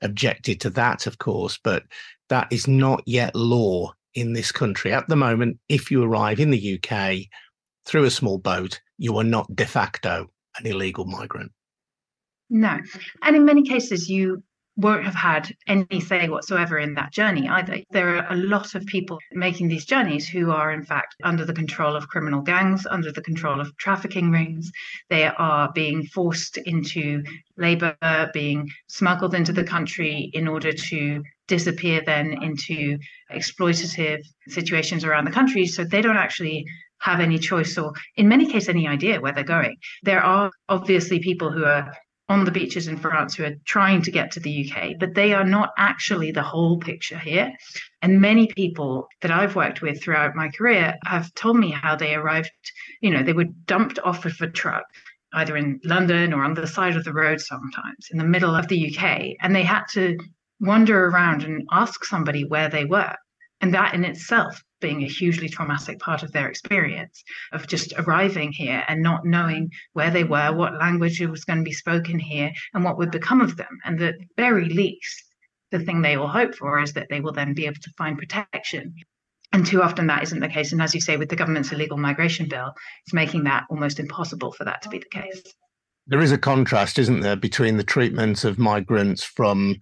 objected 0.01 0.61
to 0.61 0.69
that, 0.71 1.07
of 1.07 1.17
course. 1.17 1.59
But 1.61 1.83
that 2.29 2.47
is 2.51 2.67
not 2.67 3.03
yet 3.05 3.35
law 3.35 3.93
in 4.15 4.33
this 4.33 4.51
country. 4.51 4.93
At 4.93 5.07
the 5.07 5.15
moment, 5.15 5.59
if 5.69 5.91
you 5.91 6.03
arrive 6.03 6.39
in 6.39 6.51
the 6.51 6.79
UK 6.79 7.29
through 7.85 8.05
a 8.05 8.11
small 8.11 8.37
boat, 8.37 8.79
you 8.97 9.17
are 9.17 9.23
not 9.23 9.53
de 9.55 9.65
facto 9.65 10.27
an 10.57 10.65
illegal 10.65 11.05
migrant. 11.05 11.51
No. 12.49 12.79
And 13.23 13.35
in 13.35 13.45
many 13.45 13.63
cases, 13.63 14.09
you 14.09 14.43
won't 14.75 15.03
have 15.03 15.15
had 15.15 15.55
any 15.67 15.99
say 15.99 16.27
whatsoever 16.27 16.79
in 16.79 16.95
that 16.95 17.11
journey 17.11 17.47
either. 17.47 17.77
There 17.91 18.17
are 18.17 18.33
a 18.33 18.37
lot 18.37 18.73
of 18.75 18.85
people 18.87 19.19
making 19.31 19.67
these 19.67 19.85
journeys 19.85 20.27
who 20.27 20.51
are, 20.51 20.71
in 20.71 20.83
fact, 20.83 21.15
under 21.23 21.45
the 21.45 21.53
control 21.53 21.95
of 21.95 22.07
criminal 22.07 22.41
gangs, 22.41 22.87
under 22.89 23.11
the 23.11 23.21
control 23.21 23.61
of 23.61 23.75
trafficking 23.77 24.31
rings. 24.31 24.71
They 25.09 25.25
are 25.25 25.71
being 25.73 26.05
forced 26.07 26.57
into 26.57 27.23
labor, 27.57 27.95
being 28.33 28.69
smuggled 28.87 29.35
into 29.35 29.53
the 29.53 29.63
country 29.63 30.31
in 30.33 30.47
order 30.47 30.71
to 30.71 31.23
disappear 31.47 32.01
then 32.05 32.41
into 32.41 32.97
exploitative 33.31 34.23
situations 34.47 35.03
around 35.03 35.25
the 35.25 35.31
country. 35.31 35.67
So 35.67 35.83
they 35.83 36.01
don't 36.01 36.17
actually 36.17 36.65
have 36.99 37.19
any 37.19 37.37
choice 37.37 37.77
or, 37.77 37.93
in 38.15 38.29
many 38.29 38.47
cases, 38.49 38.69
any 38.69 38.87
idea 38.87 39.19
where 39.19 39.33
they're 39.33 39.43
going. 39.43 39.75
There 40.03 40.23
are 40.23 40.49
obviously 40.69 41.19
people 41.19 41.51
who 41.51 41.65
are 41.65 41.93
on 42.29 42.45
the 42.45 42.51
beaches 42.51 42.87
in 42.87 42.97
France 42.97 43.35
who 43.35 43.43
are 43.43 43.55
trying 43.65 44.01
to 44.01 44.11
get 44.11 44.31
to 44.31 44.39
the 44.39 44.71
UK, 44.71 44.93
but 44.99 45.13
they 45.13 45.33
are 45.33 45.43
not 45.43 45.71
actually 45.77 46.31
the 46.31 46.41
whole 46.41 46.77
picture 46.77 47.17
here. 47.17 47.51
And 48.01 48.21
many 48.21 48.47
people 48.47 49.07
that 49.21 49.31
I've 49.31 49.55
worked 49.55 49.81
with 49.81 50.01
throughout 50.01 50.35
my 50.35 50.49
career 50.49 50.95
have 51.05 51.33
told 51.33 51.57
me 51.57 51.71
how 51.71 51.95
they 51.95 52.15
arrived, 52.15 52.51
you 53.01 53.09
know, 53.09 53.23
they 53.23 53.33
were 53.33 53.47
dumped 53.65 53.99
off 53.99 54.25
of 54.25 54.39
a 54.39 54.49
truck, 54.49 54.85
either 55.33 55.57
in 55.57 55.81
London 55.83 56.33
or 56.33 56.43
on 56.43 56.53
the 56.53 56.67
side 56.67 56.95
of 56.95 57.03
the 57.03 57.13
road 57.13 57.41
sometimes 57.41 58.07
in 58.11 58.17
the 58.17 58.23
middle 58.23 58.55
of 58.55 58.67
the 58.67 58.95
UK. 58.95 59.35
And 59.41 59.53
they 59.53 59.63
had 59.63 59.83
to 59.91 60.17
wander 60.61 61.07
around 61.07 61.43
and 61.43 61.67
ask 61.71 62.05
somebody 62.05 62.45
where 62.45 62.69
they 62.69 62.85
were. 62.85 63.15
And 63.59 63.73
that 63.73 63.93
in 63.93 64.05
itself 64.05 64.63
being 64.83 65.01
a 65.01 65.07
hugely 65.07 65.49
traumatic 65.49 65.97
part 65.97 66.21
of 66.21 66.31
their 66.31 66.47
experience 66.47 67.23
of 67.53 67.65
just 67.65 67.93
arriving 67.97 68.51
here 68.51 68.83
and 68.87 69.01
not 69.01 69.25
knowing 69.25 69.71
where 69.93 70.11
they 70.11 70.25
were, 70.25 70.53
what 70.53 70.77
language 70.77 71.19
was 71.21 71.45
going 71.45 71.57
to 71.57 71.63
be 71.63 71.71
spoken 71.71 72.19
here, 72.19 72.51
and 72.73 72.83
what 72.83 72.97
would 72.99 73.09
become 73.09 73.41
of 73.41 73.57
them. 73.57 73.79
And 73.85 73.97
the 73.97 74.13
very 74.37 74.65
least, 74.65 75.23
the 75.71 75.79
thing 75.79 76.01
they 76.01 76.17
will 76.17 76.27
hope 76.27 76.53
for 76.53 76.79
is 76.79 76.93
that 76.93 77.07
they 77.09 77.21
will 77.21 77.31
then 77.31 77.53
be 77.53 77.65
able 77.65 77.81
to 77.81 77.93
find 77.97 78.17
protection. 78.17 78.93
And 79.53 79.65
too 79.65 79.81
often 79.81 80.07
that 80.07 80.23
isn't 80.23 80.39
the 80.39 80.47
case. 80.49 80.71
And 80.73 80.81
as 80.81 80.93
you 80.93 81.01
say, 81.01 81.15
with 81.15 81.29
the 81.29 81.35
government's 81.35 81.71
illegal 81.71 81.97
migration 81.97 82.49
bill, 82.49 82.73
it's 83.05 83.13
making 83.13 83.45
that 83.45 83.63
almost 83.69 83.99
impossible 83.99 84.51
for 84.51 84.65
that 84.65 84.81
to 84.83 84.89
be 84.89 84.99
the 84.99 85.21
case. 85.21 85.41
There 86.07 86.21
is 86.21 86.33
a 86.33 86.37
contrast, 86.37 86.99
isn't 86.99 87.21
there, 87.21 87.37
between 87.37 87.77
the 87.77 87.83
treatment 87.83 88.43
of 88.43 88.59
migrants 88.59 89.23
from 89.23 89.77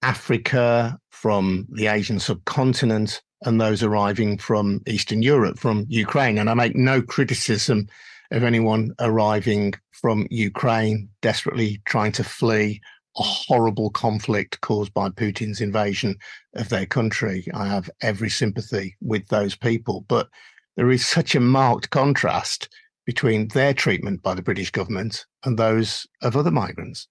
Africa, 0.00 0.98
from 1.10 1.66
the 1.70 1.88
Asian 1.88 2.18
subcontinent, 2.18 3.20
and 3.44 3.60
those 3.60 3.82
arriving 3.82 4.38
from 4.38 4.80
Eastern 4.86 5.22
Europe, 5.22 5.58
from 5.58 5.86
Ukraine. 5.88 6.38
And 6.38 6.48
I 6.48 6.54
make 6.54 6.76
no 6.76 7.02
criticism 7.02 7.88
of 8.30 8.42
anyone 8.42 8.92
arriving 9.00 9.74
from 9.90 10.26
Ukraine, 10.30 11.08
desperately 11.20 11.80
trying 11.84 12.12
to 12.12 12.24
flee 12.24 12.80
a 13.18 13.22
horrible 13.22 13.90
conflict 13.90 14.60
caused 14.62 14.94
by 14.94 15.10
Putin's 15.10 15.60
invasion 15.60 16.16
of 16.54 16.68
their 16.70 16.86
country. 16.86 17.46
I 17.52 17.66
have 17.66 17.90
every 18.00 18.30
sympathy 18.30 18.96
with 19.00 19.26
those 19.28 19.54
people. 19.54 20.06
But 20.08 20.28
there 20.76 20.90
is 20.90 21.06
such 21.06 21.34
a 21.34 21.40
marked 21.40 21.90
contrast 21.90 22.68
between 23.04 23.48
their 23.48 23.74
treatment 23.74 24.22
by 24.22 24.34
the 24.34 24.42
British 24.42 24.70
government 24.70 25.26
and 25.44 25.58
those 25.58 26.06
of 26.22 26.36
other 26.36 26.50
migrants. 26.50 27.08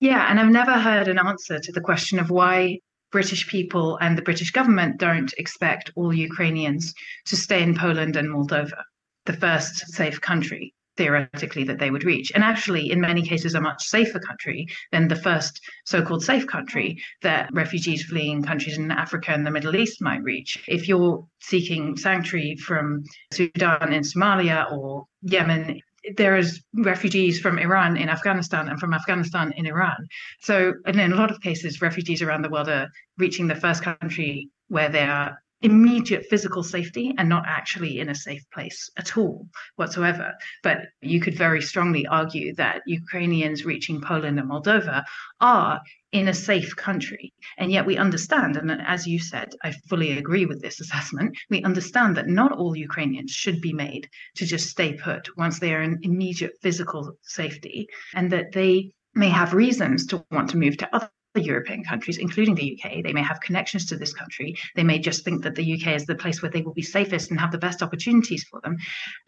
Yeah, 0.00 0.26
and 0.30 0.38
I've 0.38 0.52
never 0.52 0.72
heard 0.72 1.08
an 1.08 1.18
answer 1.18 1.58
to 1.58 1.72
the 1.72 1.80
question 1.80 2.18
of 2.18 2.30
why 2.30 2.80
British 3.12 3.48
people 3.48 3.96
and 3.98 4.16
the 4.16 4.22
British 4.22 4.50
government 4.50 4.98
don't 4.98 5.32
expect 5.38 5.90
all 5.94 6.12
Ukrainians 6.12 6.94
to 7.26 7.36
stay 7.36 7.62
in 7.62 7.76
Poland 7.76 8.16
and 8.16 8.28
Moldova. 8.28 8.82
the 9.26 9.32
first 9.32 9.88
safe 9.88 10.20
country 10.20 10.72
theoretically 10.96 11.64
that 11.64 11.78
they 11.78 11.90
would 11.90 12.04
reach 12.04 12.32
and 12.34 12.42
actually 12.42 12.90
in 12.90 13.00
many 13.00 13.22
cases 13.22 13.54
a 13.54 13.60
much 13.60 13.82
safer 13.84 14.18
country 14.18 14.66
than 14.92 15.08
the 15.08 15.16
first 15.16 15.60
so-called 15.84 16.24
safe 16.24 16.46
country 16.46 16.96
that 17.22 17.50
refugees 17.52 18.04
fleeing 18.04 18.42
countries 18.42 18.78
in 18.78 18.90
africa 18.90 19.32
and 19.32 19.46
the 19.46 19.50
middle 19.50 19.76
east 19.76 20.00
might 20.00 20.22
reach 20.22 20.64
if 20.68 20.88
you're 20.88 21.26
seeking 21.40 21.96
sanctuary 21.96 22.56
from 22.56 23.02
sudan 23.32 23.92
in 23.92 24.02
somalia 24.02 24.70
or 24.72 25.04
yemen 25.22 25.80
there 26.16 26.36
is 26.36 26.62
refugees 26.74 27.40
from 27.40 27.58
Iran 27.58 27.96
in 27.96 28.08
Afghanistan 28.08 28.68
and 28.68 28.78
from 28.78 28.94
Afghanistan 28.94 29.52
in 29.56 29.66
Iran. 29.66 30.06
So, 30.40 30.74
and 30.86 31.00
in 31.00 31.12
a 31.12 31.16
lot 31.16 31.30
of 31.30 31.40
cases, 31.40 31.82
refugees 31.82 32.22
around 32.22 32.42
the 32.42 32.50
world 32.50 32.68
are 32.68 32.88
reaching 33.18 33.48
the 33.48 33.54
first 33.54 33.82
country 33.82 34.48
where 34.68 34.88
they 34.88 35.02
are 35.02 35.38
immediate 35.62 36.26
physical 36.28 36.62
safety 36.62 37.14
and 37.16 37.28
not 37.28 37.44
actually 37.46 37.98
in 37.98 38.08
a 38.10 38.14
safe 38.14 38.44
place 38.52 38.90
at 38.96 39.16
all 39.16 39.48
whatsoever. 39.76 40.34
But 40.62 40.78
you 41.00 41.20
could 41.20 41.36
very 41.36 41.62
strongly 41.62 42.06
argue 42.06 42.54
that 42.56 42.82
Ukrainians 42.86 43.64
reaching 43.64 44.00
Poland 44.00 44.38
and 44.38 44.50
Moldova 44.50 45.04
are 45.40 45.80
in 46.18 46.28
a 46.28 46.34
safe 46.34 46.74
country. 46.74 47.32
And 47.58 47.70
yet 47.70 47.86
we 47.86 47.96
understand, 47.96 48.56
and 48.56 48.70
as 48.72 49.06
you 49.06 49.18
said, 49.18 49.48
I 49.62 49.72
fully 49.88 50.16
agree 50.16 50.46
with 50.46 50.62
this 50.62 50.80
assessment, 50.80 51.36
we 51.50 51.62
understand 51.62 52.16
that 52.16 52.28
not 52.28 52.52
all 52.52 52.76
Ukrainians 52.76 53.32
should 53.32 53.60
be 53.60 53.72
made 53.72 54.08
to 54.36 54.46
just 54.46 54.70
stay 54.70 54.94
put 54.94 55.36
once 55.36 55.58
they 55.58 55.74
are 55.74 55.82
in 55.82 55.98
immediate 56.02 56.54
physical 56.62 57.18
safety, 57.22 57.88
and 58.14 58.30
that 58.32 58.52
they 58.52 58.92
may 59.14 59.28
have 59.28 59.52
reasons 59.54 60.06
to 60.06 60.24
want 60.30 60.50
to 60.50 60.56
move 60.56 60.76
to 60.78 60.94
other 60.94 61.10
European 61.42 61.84
countries, 61.84 62.18
including 62.18 62.54
the 62.54 62.78
UK. 62.78 63.02
They 63.02 63.12
may 63.12 63.22
have 63.22 63.40
connections 63.40 63.86
to 63.86 63.96
this 63.96 64.12
country. 64.12 64.56
They 64.74 64.84
may 64.84 64.98
just 64.98 65.24
think 65.24 65.42
that 65.42 65.54
the 65.54 65.74
UK 65.74 65.94
is 65.94 66.06
the 66.06 66.14
place 66.14 66.42
where 66.42 66.50
they 66.50 66.62
will 66.62 66.74
be 66.74 66.82
safest 66.82 67.30
and 67.30 67.40
have 67.40 67.52
the 67.52 67.58
best 67.58 67.82
opportunities 67.82 68.44
for 68.44 68.60
them. 68.60 68.76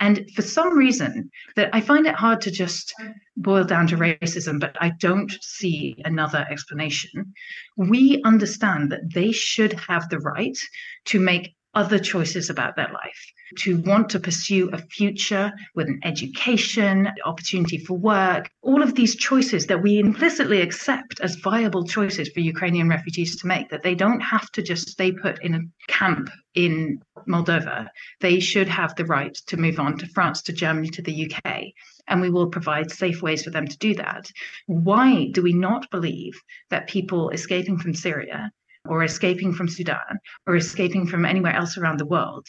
And 0.01 0.31
for 0.35 0.43
some 0.43 0.77
reason, 0.77 1.31
that 1.57 1.71
I 1.73 1.81
find 1.81 2.07
it 2.07 2.15
hard 2.15 2.41
to 2.43 2.51
just 2.51 2.95
boil 3.37 3.65
down 3.65 3.87
to 3.89 3.97
racism, 3.97 4.61
but 4.61 4.77
I 4.81 4.91
don't 4.91 5.33
see 5.41 5.97
another 6.05 6.47
explanation. 6.51 7.35
We 7.77 8.23
understand 8.25 8.93
that 8.93 9.13
they 9.13 9.33
should 9.33 9.73
have 9.75 10.09
the 10.09 10.19
right 10.19 10.59
to 11.07 11.21
make 11.21 11.55
other 11.75 11.99
choices 11.99 12.51
about 12.51 12.77
their 12.77 12.91
life, 12.93 13.33
to 13.57 13.79
want 13.79 14.11
to 14.11 14.21
pursue 14.21 14.69
a 14.73 14.79
future 14.79 15.53
with 15.75 15.89
an 15.89 16.01
education, 16.05 17.09
opportunity 17.25 17.79
for 17.79 17.97
work, 17.97 18.51
all 18.63 18.83
of 18.83 18.95
these 18.95 19.17
choices 19.17 19.67
that 19.67 19.83
we 19.83 19.99
implicitly 19.99 20.61
accept 20.61 21.21
as 21.21 21.37
viable 21.37 21.85
choices 21.85 22.29
for 22.29 22.41
Ukrainian 22.41 22.89
refugees 22.89 23.37
to 23.37 23.47
make, 23.47 23.71
that 23.71 23.83
they 23.83 23.95
don't 23.95 24.21
have 24.21 24.51
to 24.53 24.63
just 24.63 24.89
stay 24.89 25.13
put 25.13 25.43
in 25.43 25.55
a 25.55 25.93
camp 25.93 26.31
in 26.55 27.01
Moldova. 27.27 27.89
They 28.21 28.41
should 28.41 28.69
have 28.69 28.95
the 28.95 29.05
right 29.05 29.35
to 29.47 29.57
move 29.57 29.79
on 29.79 29.99
to 29.99 30.07
France, 30.09 30.43
to 30.43 30.53
Germany, 30.53 30.89
to 30.91 31.03
the 31.03 31.31
UK. 31.31 31.65
And 32.07 32.21
we 32.21 32.31
will 32.31 32.49
provide 32.49 32.91
safe 32.91 33.23
ways 33.23 33.45
for 33.45 33.51
them 33.51 33.67
to 33.67 33.79
do 33.79 33.95
that. 33.95 34.31
Why 34.67 35.29
do 35.33 35.43
we 35.43 35.53
not 35.53 35.91
believe 35.91 36.41
that 36.71 36.89
people 36.89 37.31
escaping 37.31 37.79
from 37.79 37.95
Syria 37.95 38.51
or 38.87 39.05
escaping 39.05 39.53
from 39.53 39.69
Sudan 39.69 40.19
or 40.47 40.57
escaping 40.57 41.07
from 41.07 41.25
anywhere 41.25 41.55
else 41.55 41.77
around 41.77 41.99
the 41.99 42.07
world 42.07 42.47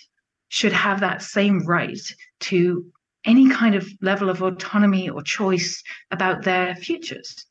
should 0.50 0.74
have 0.74 1.00
that 1.00 1.22
same 1.22 1.65
right 1.65 2.00
to 2.41 2.86
any 3.25 3.50
kind 3.50 3.75
of 3.75 3.88
level 4.01 4.29
of 4.29 4.41
autonomy 4.41 5.10
or 5.10 5.22
choice 5.22 5.82
about 6.12 6.44
their 6.44 6.75
futures. 6.75 7.46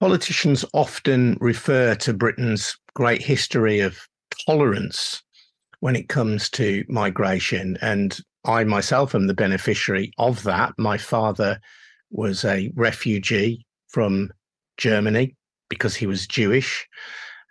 Politicians 0.00 0.64
often 0.72 1.36
refer 1.40 1.94
to 1.96 2.12
Britain's 2.12 2.76
great 2.94 3.22
history 3.22 3.80
of 3.80 3.98
tolerance 4.46 5.22
when 5.80 5.96
it 5.96 6.08
comes 6.08 6.48
to 6.50 6.84
migration. 6.88 7.76
And 7.82 8.18
I 8.44 8.64
myself 8.64 9.14
am 9.14 9.26
the 9.26 9.34
beneficiary 9.34 10.12
of 10.18 10.42
that. 10.44 10.72
My 10.78 10.96
father 10.98 11.60
was 12.10 12.44
a 12.44 12.72
refugee 12.76 13.66
from 13.88 14.30
Germany 14.76 15.34
because 15.68 15.96
he 15.96 16.06
was 16.06 16.26
Jewish. 16.26 16.86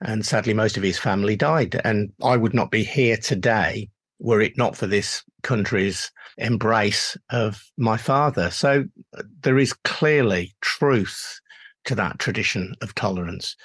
And 0.02 0.26
sadly, 0.26 0.54
most 0.54 0.78
of 0.78 0.84
his 0.84 0.98
family 0.98 1.36
died. 1.36 1.80
And 1.84 2.12
I 2.24 2.38
would 2.38 2.54
not 2.54 2.72
be 2.72 2.84
here 2.84 3.18
today 3.18 3.90
were 4.20 4.42
it 4.42 4.58
not 4.58 4.76
for 4.76 4.88
this 4.88 5.24
country's 5.44 6.12
embrace 6.38 7.18
of 7.30 7.64
my 7.78 7.98
father. 7.98 8.50
So 8.52 8.86
uh, 9.18 9.24
there 9.42 9.58
is 9.58 9.74
clearly 9.74 10.56
truth 10.62 11.40
to 11.86 11.96
that 11.96 12.20
tradition 12.20 12.76
of 12.82 12.96
tolerance. 12.96 13.56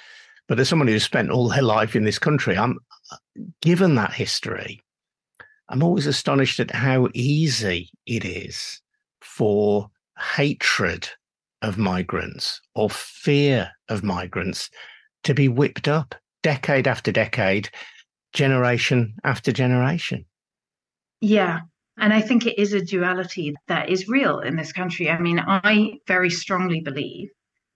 But 0.47 0.59
as 0.59 0.69
someone 0.69 0.87
who's 0.87 1.03
spent 1.03 1.29
all 1.29 1.49
her 1.49 1.61
life 1.61 1.95
in 1.95 2.03
this 2.03 2.19
country, 2.19 2.57
I'm 2.57 2.79
uh, 3.11 3.17
given 3.61 3.95
that 3.95 4.13
history, 4.13 4.81
I'm 5.69 5.83
always 5.83 6.07
astonished 6.07 6.59
at 6.59 6.71
how 6.71 7.09
easy 7.13 7.89
it 8.05 8.25
is 8.25 8.81
for 9.21 9.89
hatred 10.19 11.09
of 11.61 11.77
migrants 11.77 12.61
or 12.75 12.89
fear 12.89 13.71
of 13.89 14.03
migrants 14.03 14.69
to 15.23 15.33
be 15.33 15.47
whipped 15.47 15.87
up 15.87 16.13
decade 16.43 16.87
after 16.87 17.11
decade, 17.11 17.69
generation 18.33 19.15
after 19.23 19.51
generation. 19.51 20.25
Yeah. 21.23 21.61
And 21.97 22.11
I 22.11 22.19
think 22.19 22.45
it 22.45 22.59
is 22.59 22.73
a 22.73 22.83
duality 22.83 23.55
that 23.69 23.89
is 23.89 24.09
real 24.09 24.39
in 24.39 24.57
this 24.57 24.73
country. 24.73 25.09
I 25.09 25.17
mean, 25.19 25.39
I 25.39 25.93
very 26.05 26.29
strongly 26.29 26.81
believe 26.81 27.29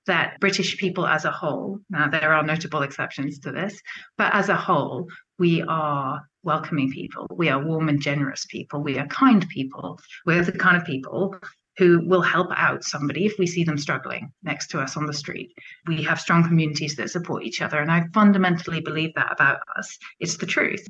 that 0.06 0.38
British 0.42 0.78
people 0.78 1.08
as 1.08 1.24
a 1.24 1.32
whole, 1.32 1.80
now 1.90 2.10
there 2.10 2.34
are 2.34 2.44
notable 2.44 2.82
exceptions 2.82 3.40
to 3.40 3.54
this, 3.54 3.80
but 4.18 4.36
as 4.36 4.50
a 4.50 4.56
whole, 4.58 5.08
we 5.40 5.62
are 5.62 6.22
welcoming 6.44 6.92
people. 6.92 7.26
We 7.34 7.48
are 7.48 7.64
warm 7.64 7.88
and 7.88 8.02
generous 8.02 8.46
people. 8.50 8.84
We 8.84 9.00
are 9.00 9.08
kind 9.08 9.48
people. 9.48 9.98
We're 10.26 10.44
the 10.44 10.52
kind 10.52 10.76
of 10.76 10.84
people 10.84 11.34
who 11.78 12.02
will 12.06 12.22
help 12.22 12.50
out 12.54 12.84
somebody 12.84 13.26
if 13.26 13.36
we 13.40 13.48
see 13.48 13.64
them 13.64 13.78
struggling 13.78 14.30
next 14.44 14.68
to 14.72 14.82
us 14.82 14.98
on 14.98 15.06
the 15.06 15.14
street. 15.14 15.54
We 15.86 16.04
have 16.04 16.20
strong 16.20 16.44
communities 16.44 16.98
that 16.98 17.12
support 17.12 17.44
each 17.44 17.62
other. 17.62 17.80
And 17.80 17.92
I 17.92 18.08
fundamentally 18.14 18.82
believe 18.82 19.14
that 19.16 19.32
about 19.32 19.60
us. 19.78 19.98
It's 20.20 20.36
the 20.36 20.48
truth. 20.48 20.86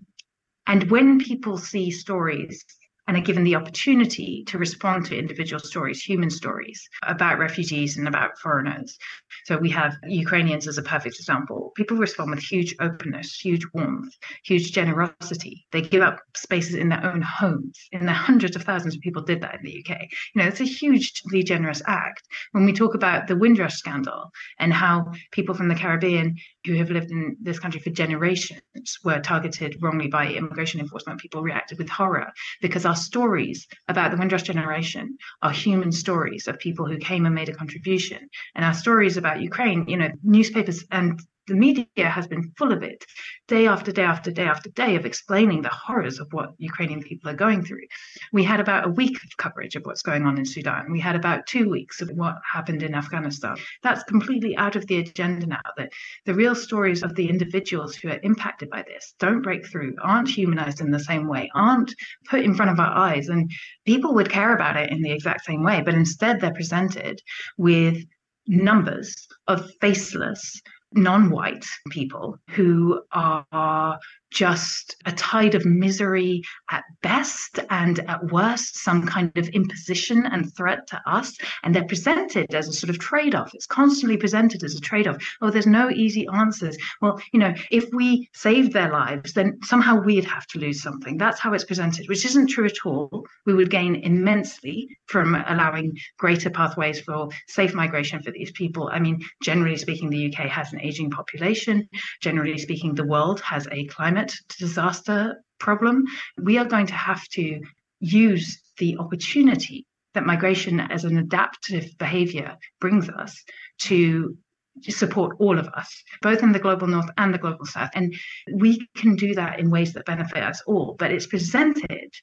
And 0.68 0.92
when 0.92 1.20
people 1.20 1.58
see 1.58 1.92
stories 1.92 2.64
and 3.08 3.16
are 3.16 3.22
given 3.22 3.46
the 3.46 3.56
opportunity 3.56 4.44
to 4.48 4.58
respond 4.58 5.06
to 5.06 5.18
individual 5.18 5.62
stories, 5.62 6.04
human 6.04 6.30
stories 6.30 6.88
about 7.04 7.40
refugees 7.40 7.98
and 7.98 8.08
about 8.08 8.38
foreigners. 8.38 8.98
So 9.46 9.58
we 9.58 9.70
have 9.70 9.96
Ukrainians 10.06 10.68
as 10.68 10.78
a 10.78 10.84
perfect 10.84 11.16
example. 11.18 11.72
People 11.76 11.96
respond 11.96 12.32
with 12.32 12.44
huge 12.44 12.76
openness, 12.82 13.40
huge 13.40 13.66
warmth, 13.74 14.14
huge 14.44 14.74
generosity. 14.74 15.66
They 15.72 15.82
give 15.82 16.02
up 16.02 16.20
spaces 16.36 16.76
in 16.76 16.90
their 16.90 17.06
own 17.06 17.22
homes. 17.22 17.80
And 17.94 18.06
the 18.06 18.14
hundreds 18.14 18.58
of 18.58 18.64
thousands 18.64 18.96
of 18.96 19.02
people 19.02 19.24
did 19.24 19.42
that 19.42 19.56
in 19.56 19.64
the 19.64 19.86
UK. 19.88 20.02
You 20.36 20.42
know, 20.42 20.48
it's 20.48 20.60
a 20.60 20.66
hugely 20.66 21.44
generous 21.44 21.82
act. 21.88 22.24
When 22.52 22.66
we 22.66 22.74
talk 22.74 22.94
about 22.94 23.28
the 23.28 23.38
Windrush 23.38 23.76
scandal 23.76 24.32
and 24.60 24.74
how 24.74 25.14
people 25.32 25.56
from 25.56 25.70
the 25.70 25.76
Caribbean 25.76 26.36
who 26.68 26.76
have 26.76 26.92
lived 26.92 27.12
in 27.12 27.38
this 27.42 27.60
country 27.60 27.80
for 27.80 27.90
generations 27.90 28.62
were 29.04 29.20
targeted 29.20 29.78
wrongly 29.82 30.08
by 30.08 30.28
immigration 30.28 30.80
enforcement, 30.80 31.20
people 31.20 31.42
reacted 31.42 31.78
with 31.78 31.90
horror 31.90 32.32
because 32.62 32.86
our 32.86 32.96
stories 32.96 33.68
about 33.88 34.12
the 34.12 34.18
Windrush 34.18 34.44
generation 34.44 35.18
are 35.42 35.52
human 35.52 35.92
stories 35.92 36.48
of 36.48 36.60
people 36.60 36.86
who 36.86 36.98
came 36.98 37.26
and 37.26 37.34
made 37.34 37.50
a 37.50 37.56
contribution. 37.56 38.30
And 38.56 38.66
our 38.66 38.74
stories 38.74 39.18
about 39.18 39.42
Ukraine, 39.42 39.88
you 39.88 39.98
know, 39.98 40.10
newspapers 40.24 40.84
and 40.92 41.20
the 41.48 41.56
media 41.56 42.10
has 42.10 42.28
been 42.28 42.52
full 42.58 42.74
of 42.74 42.84
it 42.84 43.06
day 43.48 43.68
after 43.68 43.92
day 43.92 44.04
after 44.04 44.30
day 44.32 44.44
after 44.44 44.70
day 44.72 44.96
of 44.96 45.06
explaining 45.06 45.62
the 45.62 45.70
horrors 45.70 46.20
of 46.20 46.28
what 46.34 46.54
Ukrainian 46.58 47.02
people 47.02 47.30
are 47.30 47.36
going 47.36 47.64
through. 47.64 47.88
We 48.34 48.44
had 48.44 48.60
about 48.60 48.86
a 48.86 48.92
week 48.92 49.16
of 49.24 49.38
coverage 49.38 49.76
of 49.76 49.86
what's 49.86 50.02
going 50.02 50.26
on 50.26 50.38
in 50.38 50.46
Sudan. 50.46 50.92
We 50.92 51.00
had 51.00 51.16
about 51.16 51.48
two 51.48 51.70
weeks 51.70 52.02
of 52.02 52.10
what 52.10 52.36
happened 52.44 52.84
in 52.84 52.94
Afghanistan. 52.94 53.56
That's 53.82 54.04
completely 54.04 54.58
out 54.58 54.76
of 54.76 54.86
the 54.88 54.98
agenda 54.98 55.48
now. 55.48 55.62
That 55.78 55.94
the 56.26 56.34
real 56.34 56.56
stories 56.56 57.02
of 57.02 57.16
the 57.16 57.30
individuals 57.30 57.96
who 57.96 58.10
are 58.10 58.20
impacted 58.24 58.70
by 58.70 58.84
this 58.84 59.16
don't 59.20 59.42
break 59.42 59.66
through, 59.66 59.96
aren't 60.02 60.30
humanized 60.30 60.82
in 60.82 60.92
the 60.92 61.00
same 61.00 61.28
way, 61.28 61.50
aren't 61.56 61.96
put 62.30 62.42
in 62.42 62.56
front 62.56 62.72
of 62.72 62.80
our 62.80 62.96
eyes. 62.96 63.30
And 63.30 63.50
people 63.86 64.14
would 64.16 64.30
care 64.30 64.54
about 64.54 64.76
it 64.76 64.92
in 64.92 65.02
the 65.02 65.12
exact 65.12 65.46
same 65.46 65.64
way, 65.64 65.82
but 65.82 65.94
instead 65.94 66.42
they're 66.42 66.54
presented 66.54 67.22
with 67.58 68.04
numbers 68.48 69.28
of 69.48 69.72
faceless 69.82 70.62
non 70.98 71.30
white 71.30 71.66
people 71.90 72.40
who 72.50 73.02
are 73.12 74.00
just 74.32 74.96
a 75.06 75.12
tide 75.12 75.56
of 75.56 75.66
misery 75.66 76.42
at 76.70 76.84
best 77.02 77.60
and 77.70 78.00
at 78.10 78.24
worst 78.32 78.78
some 78.78 79.06
kind 79.06 79.32
of 79.38 79.48
imposition 79.50 80.26
and 80.26 80.54
threat 80.56 80.86
to 80.88 81.02
us. 81.06 81.38
And 81.64 81.74
they're 81.74 81.86
presented 81.86 82.54
as 82.54 82.68
a 82.68 82.74
sort 82.74 82.90
of 82.90 83.00
trade-off. 83.00 83.52
It's 83.54 83.66
constantly 83.66 84.18
presented 84.18 84.64
as 84.64 84.76
a 84.76 84.82
trade-off. 84.82 85.18
Oh 85.42 85.50
there's 85.50 85.68
no 85.68 85.90
easy 85.90 86.28
answers. 86.34 86.78
Well 87.02 87.22
you 87.32 87.40
know 87.40 87.54
if 87.72 87.86
we 87.94 88.30
saved 88.34 88.74
their 88.74 88.92
lives 88.92 89.34
then 89.34 89.60
somehow 89.64 90.02
we'd 90.02 90.26
have 90.26 90.46
to 90.48 90.60
lose 90.60 90.82
something. 90.82 91.18
That's 91.18 91.40
how 91.40 91.54
it's 91.54 91.64
presented 91.64 92.10
which 92.10 92.26
isn't 92.26 92.48
true 92.48 92.66
at 92.66 92.86
all. 92.86 93.26
We 93.46 93.54
would 93.54 93.70
gain 93.70 93.96
immensely 93.96 94.90
from 95.08 95.36
allowing 95.36 95.98
greater 96.18 96.50
pathways 96.50 97.00
for 97.02 97.30
safe 97.48 97.74
migration 97.74 98.22
for 98.22 98.32
these 98.32 98.52
people. 98.52 98.90
I 98.92 99.00
mean 99.00 99.22
generally 99.42 99.78
speaking 99.78 100.10
the 100.10 100.28
uk 100.28 100.48
has 100.50 100.74
an 100.74 100.82
aging 100.82 101.12
population. 101.12 101.88
Generally 102.22 102.58
speaking 102.58 102.94
the 102.94 103.06
world 103.06 103.40
has 103.42 103.68
a 103.72 103.86
climate 103.86 104.17
climate 104.18 104.34
disaster 104.60 105.44
problem, 105.60 106.06
we 106.42 106.58
are 106.58 106.66
going 106.66 106.88
to 106.88 106.94
have 106.94 107.24
to 107.30 107.62
use 108.00 108.62
the 108.78 108.98
opportunity 108.98 109.86
that 110.14 110.26
migration 110.26 110.80
as 110.80 111.04
an 111.04 111.18
adaptive 111.18 111.86
behavior 111.98 112.56
brings 112.80 113.10
us 113.10 113.44
to 113.80 114.36
support 114.82 115.36
all 115.40 115.58
of 115.58 115.68
us, 115.70 116.04
both 116.22 116.44
in 116.44 116.52
the 116.52 116.60
global 116.60 116.88
north 116.88 117.10
and 117.18 117.34
the 117.34 117.40
global 117.40 117.66
south. 117.66 117.90
And 117.96 118.14
we 118.54 118.88
can 118.96 119.16
do 119.16 119.34
that 119.36 119.60
in 119.60 119.72
ways 119.72 119.94
that 119.94 120.06
benefit 120.06 120.44
us 120.44 120.62
all, 120.68 120.96
but 121.00 121.12
it's 121.12 121.28
presented 121.28 122.14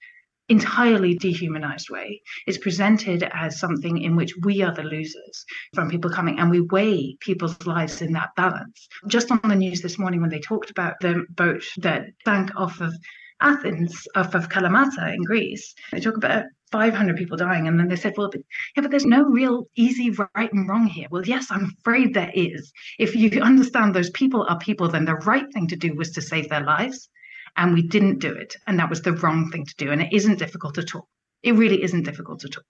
entirely 0.49 1.15
dehumanized 1.15 1.91
way. 1.91 2.21
It's 2.47 2.59
presented 2.59 3.23
as 3.33 3.59
something 3.59 3.99
in 3.99 4.17
which 4.17 4.35
we 4.43 4.63
are 4.63 4.75
the 4.75 4.83
losers 4.83 5.45
from 5.75 5.91
people 5.91 6.11
coming, 6.11 6.39
and 6.39 6.51
we 6.51 6.61
weigh 6.61 7.17
people's 7.21 7.67
lives 7.67 8.03
in 8.03 8.13
that 8.13 8.31
balance. 8.37 8.89
Just 9.09 9.31
on 9.31 9.41
the 9.43 9.55
news 9.55 9.81
this 9.81 9.99
morning, 9.99 10.21
when 10.21 10.31
they 10.31 10.41
talked 10.41 10.71
about 10.71 10.95
the 11.01 11.25
boat 11.31 11.65
that 11.79 12.07
sank 12.25 12.51
off 12.57 12.81
of 12.81 12.95
Athens, 13.41 14.07
off 14.15 14.35
of 14.35 14.49
Kalamata 14.49 15.13
in 15.13 15.23
Greece, 15.23 15.75
they 15.93 16.01
talk 16.01 16.17
about 16.17 16.45
500 16.71 17.17
people 17.17 17.37
dying. 17.37 17.69
And 17.69 17.79
then 17.79 17.89
they 17.89 17.97
said, 17.97 18.15
well, 18.17 18.31
but, 18.31 18.41
yeah, 18.77 18.83
but 18.83 18.91
there's 18.91 19.07
no 19.07 19.25
real 19.25 19.69
easy 19.77 20.11
right 20.11 20.53
and 20.53 20.69
wrong 20.69 20.87
here. 20.87 21.09
Well, 21.11 21.25
yes, 21.25 21.47
I'm 21.51 21.73
afraid 21.79 22.15
there 22.15 22.33
is. 22.35 22.73
If 22.99 23.15
you 23.15 23.31
understand 23.41 23.95
those 23.95 24.11
people 24.11 24.47
are 24.49 24.59
people, 24.59 24.89
then 24.89 25.05
the 25.05 25.15
right 25.15 25.47
thing 25.53 25.69
to 25.69 25.77
do 25.77 25.95
was 25.95 26.11
to 26.13 26.23
save 26.23 26.49
their 26.49 26.65
lives. 26.65 27.09
And 27.57 27.75
we 27.75 27.83
didn't 27.83 28.19
do 28.19 28.33
it. 28.33 28.57
And 28.67 28.79
that 28.79 28.91
was 28.91 29.03
the 29.03 29.13
wrong 29.13 29.51
thing 29.51 29.65
to 29.65 29.75
do. 29.77 29.91
And 29.91 30.03
it 30.03 30.13
isn't 30.13 30.39
difficult 30.39 30.79
at 30.79 30.95
all. 30.95 31.09
It 31.43 31.55
really 31.55 31.83
isn't 31.83 32.05
difficult 32.05 32.45
at 32.45 32.57
all. 32.57 32.65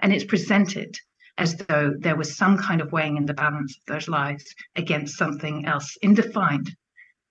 And 0.00 0.12
it's 0.12 0.24
presented 0.24 0.98
as 1.38 1.56
though 1.56 1.94
there 1.98 2.16
was 2.16 2.36
some 2.36 2.56
kind 2.56 2.80
of 2.80 2.92
weighing 2.92 3.16
in 3.16 3.26
the 3.26 3.34
balance 3.34 3.76
of 3.76 3.92
those 3.92 4.08
lives 4.08 4.44
against 4.76 5.16
something 5.16 5.66
else 5.66 5.96
indefined. 6.02 6.74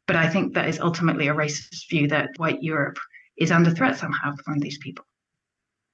But 0.07 0.17
I 0.17 0.27
think 0.27 0.53
that 0.53 0.67
is 0.67 0.79
ultimately 0.79 1.27
a 1.27 1.33
racist 1.33 1.89
view 1.89 2.07
that 2.09 2.29
white 2.37 2.61
Europe 2.61 2.99
is 3.37 3.51
under 3.51 3.71
threat 3.71 3.97
somehow 3.97 4.35
from 4.43 4.59
these 4.59 4.77
people. 4.77 5.05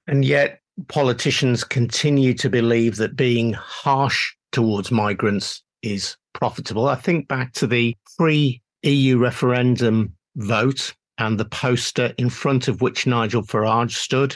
And 0.08 0.26
yet, 0.26 0.62
politicians 0.88 1.64
continue 1.64 2.34
to 2.36 2.50
believe 2.50 2.96
that 2.98 3.16
being 3.16 3.54
harsh 3.54 4.34
towards 4.52 4.92
migrants 4.92 5.62
is 5.84 6.18
profitable. 6.34 6.88
I 6.88 6.96
think 6.96 7.28
back 7.28 7.54
to 7.54 7.68
the 7.68 7.96
pre 8.18 8.62
EU 8.84 9.18
referendum 9.18 10.16
vote 10.36 10.94
and 11.18 11.40
the 11.40 11.46
poster 11.46 12.14
in 12.18 12.30
front 12.30 12.68
of 12.68 12.82
which 12.82 13.06
Nigel 13.06 13.44
Farage 13.44 13.96
stood, 13.96 14.36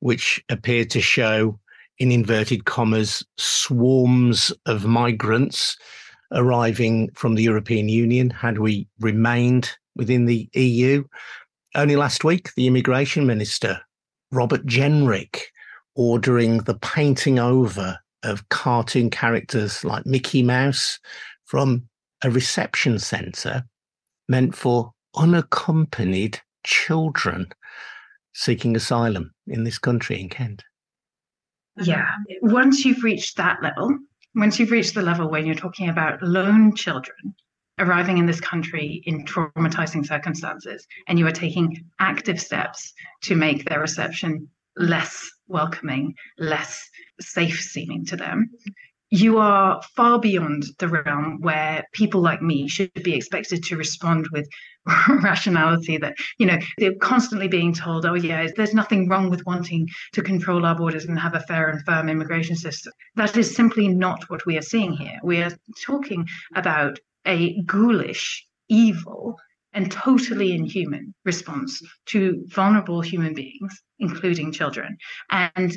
which 0.00 0.42
appeared 0.48 0.90
to 0.90 1.00
show, 1.00 1.58
in 1.98 2.10
inverted 2.10 2.64
commas, 2.64 3.24
swarms 3.38 4.52
of 4.66 4.84
migrants 4.84 5.76
arriving 6.32 7.10
from 7.14 7.36
the 7.36 7.42
European 7.42 7.88
Union 7.88 8.30
had 8.30 8.58
we 8.58 8.88
remained 8.98 9.76
within 9.94 10.26
the 10.26 10.48
EU. 10.54 11.04
Only 11.76 11.96
last 11.96 12.24
week, 12.24 12.52
the 12.54 12.66
immigration 12.66 13.26
minister 13.26 13.80
Robert 14.32 14.66
Jenrick 14.66 15.42
ordering 15.94 16.58
the 16.58 16.74
painting 16.74 17.38
over 17.38 17.98
of 18.24 18.48
cartoon 18.48 19.10
characters 19.10 19.84
like 19.84 20.06
Mickey 20.06 20.42
Mouse 20.42 20.98
from 21.44 21.88
a 22.22 22.30
reception 22.30 22.98
centre 22.98 23.64
meant 24.28 24.54
for 24.56 24.93
unaccompanied 25.16 26.40
children 26.64 27.48
seeking 28.32 28.76
asylum 28.76 29.32
in 29.46 29.64
this 29.64 29.78
country 29.78 30.20
in 30.20 30.28
Kent. 30.28 30.62
Uh-huh. 31.78 31.90
Yeah. 31.90 32.10
Once 32.42 32.84
you've 32.84 33.02
reached 33.02 33.36
that 33.36 33.62
level, 33.62 33.96
once 34.34 34.58
you've 34.58 34.70
reached 34.70 34.94
the 34.94 35.02
level 35.02 35.30
when 35.30 35.46
you're 35.46 35.54
talking 35.54 35.88
about 35.88 36.22
lone 36.22 36.74
children 36.74 37.34
arriving 37.78 38.18
in 38.18 38.26
this 38.26 38.40
country 38.40 39.02
in 39.04 39.24
traumatizing 39.24 40.06
circumstances 40.06 40.86
and 41.08 41.18
you 41.18 41.26
are 41.26 41.32
taking 41.32 41.84
active 41.98 42.40
steps 42.40 42.92
to 43.22 43.34
make 43.34 43.64
their 43.64 43.80
reception 43.80 44.48
less 44.76 45.28
welcoming, 45.48 46.14
less 46.38 46.88
safe 47.20 47.60
seeming 47.60 48.04
to 48.06 48.16
them, 48.16 48.50
you 49.10 49.38
are 49.38 49.80
far 49.94 50.18
beyond 50.18 50.64
the 50.78 50.88
realm 50.88 51.38
where 51.40 51.84
people 51.92 52.20
like 52.20 52.42
me 52.42 52.68
should 52.68 52.92
be 53.04 53.14
expected 53.14 53.62
to 53.62 53.76
respond 53.76 54.26
with 54.32 54.48
rationality 55.22 55.96
that 55.96 56.14
you 56.38 56.46
know 56.46 56.58
they're 56.78 56.94
constantly 57.00 57.48
being 57.48 57.72
told 57.72 58.04
oh 58.04 58.14
yeah 58.14 58.46
there's 58.56 58.74
nothing 58.74 59.08
wrong 59.08 59.30
with 59.30 59.44
wanting 59.46 59.88
to 60.12 60.22
control 60.22 60.66
our 60.66 60.74
borders 60.74 61.04
and 61.06 61.18
have 61.18 61.34
a 61.34 61.40
fair 61.40 61.68
and 61.68 61.82
firm 61.84 62.08
immigration 62.08 62.56
system 62.56 62.92
that 63.16 63.36
is 63.36 63.54
simply 63.54 63.88
not 63.88 64.28
what 64.28 64.44
we 64.46 64.58
are 64.58 64.62
seeing 64.62 64.92
here 64.92 65.18
we 65.22 65.42
are 65.42 65.52
talking 65.86 66.26
about 66.54 66.98
a 67.26 67.62
ghoulish, 67.62 68.46
evil, 68.68 69.36
and 69.72 69.90
totally 69.90 70.52
inhuman 70.52 71.14
response 71.24 71.82
to 72.06 72.44
vulnerable 72.48 73.00
human 73.00 73.34
beings, 73.34 73.82
including 73.98 74.52
children. 74.52 74.96
And 75.30 75.76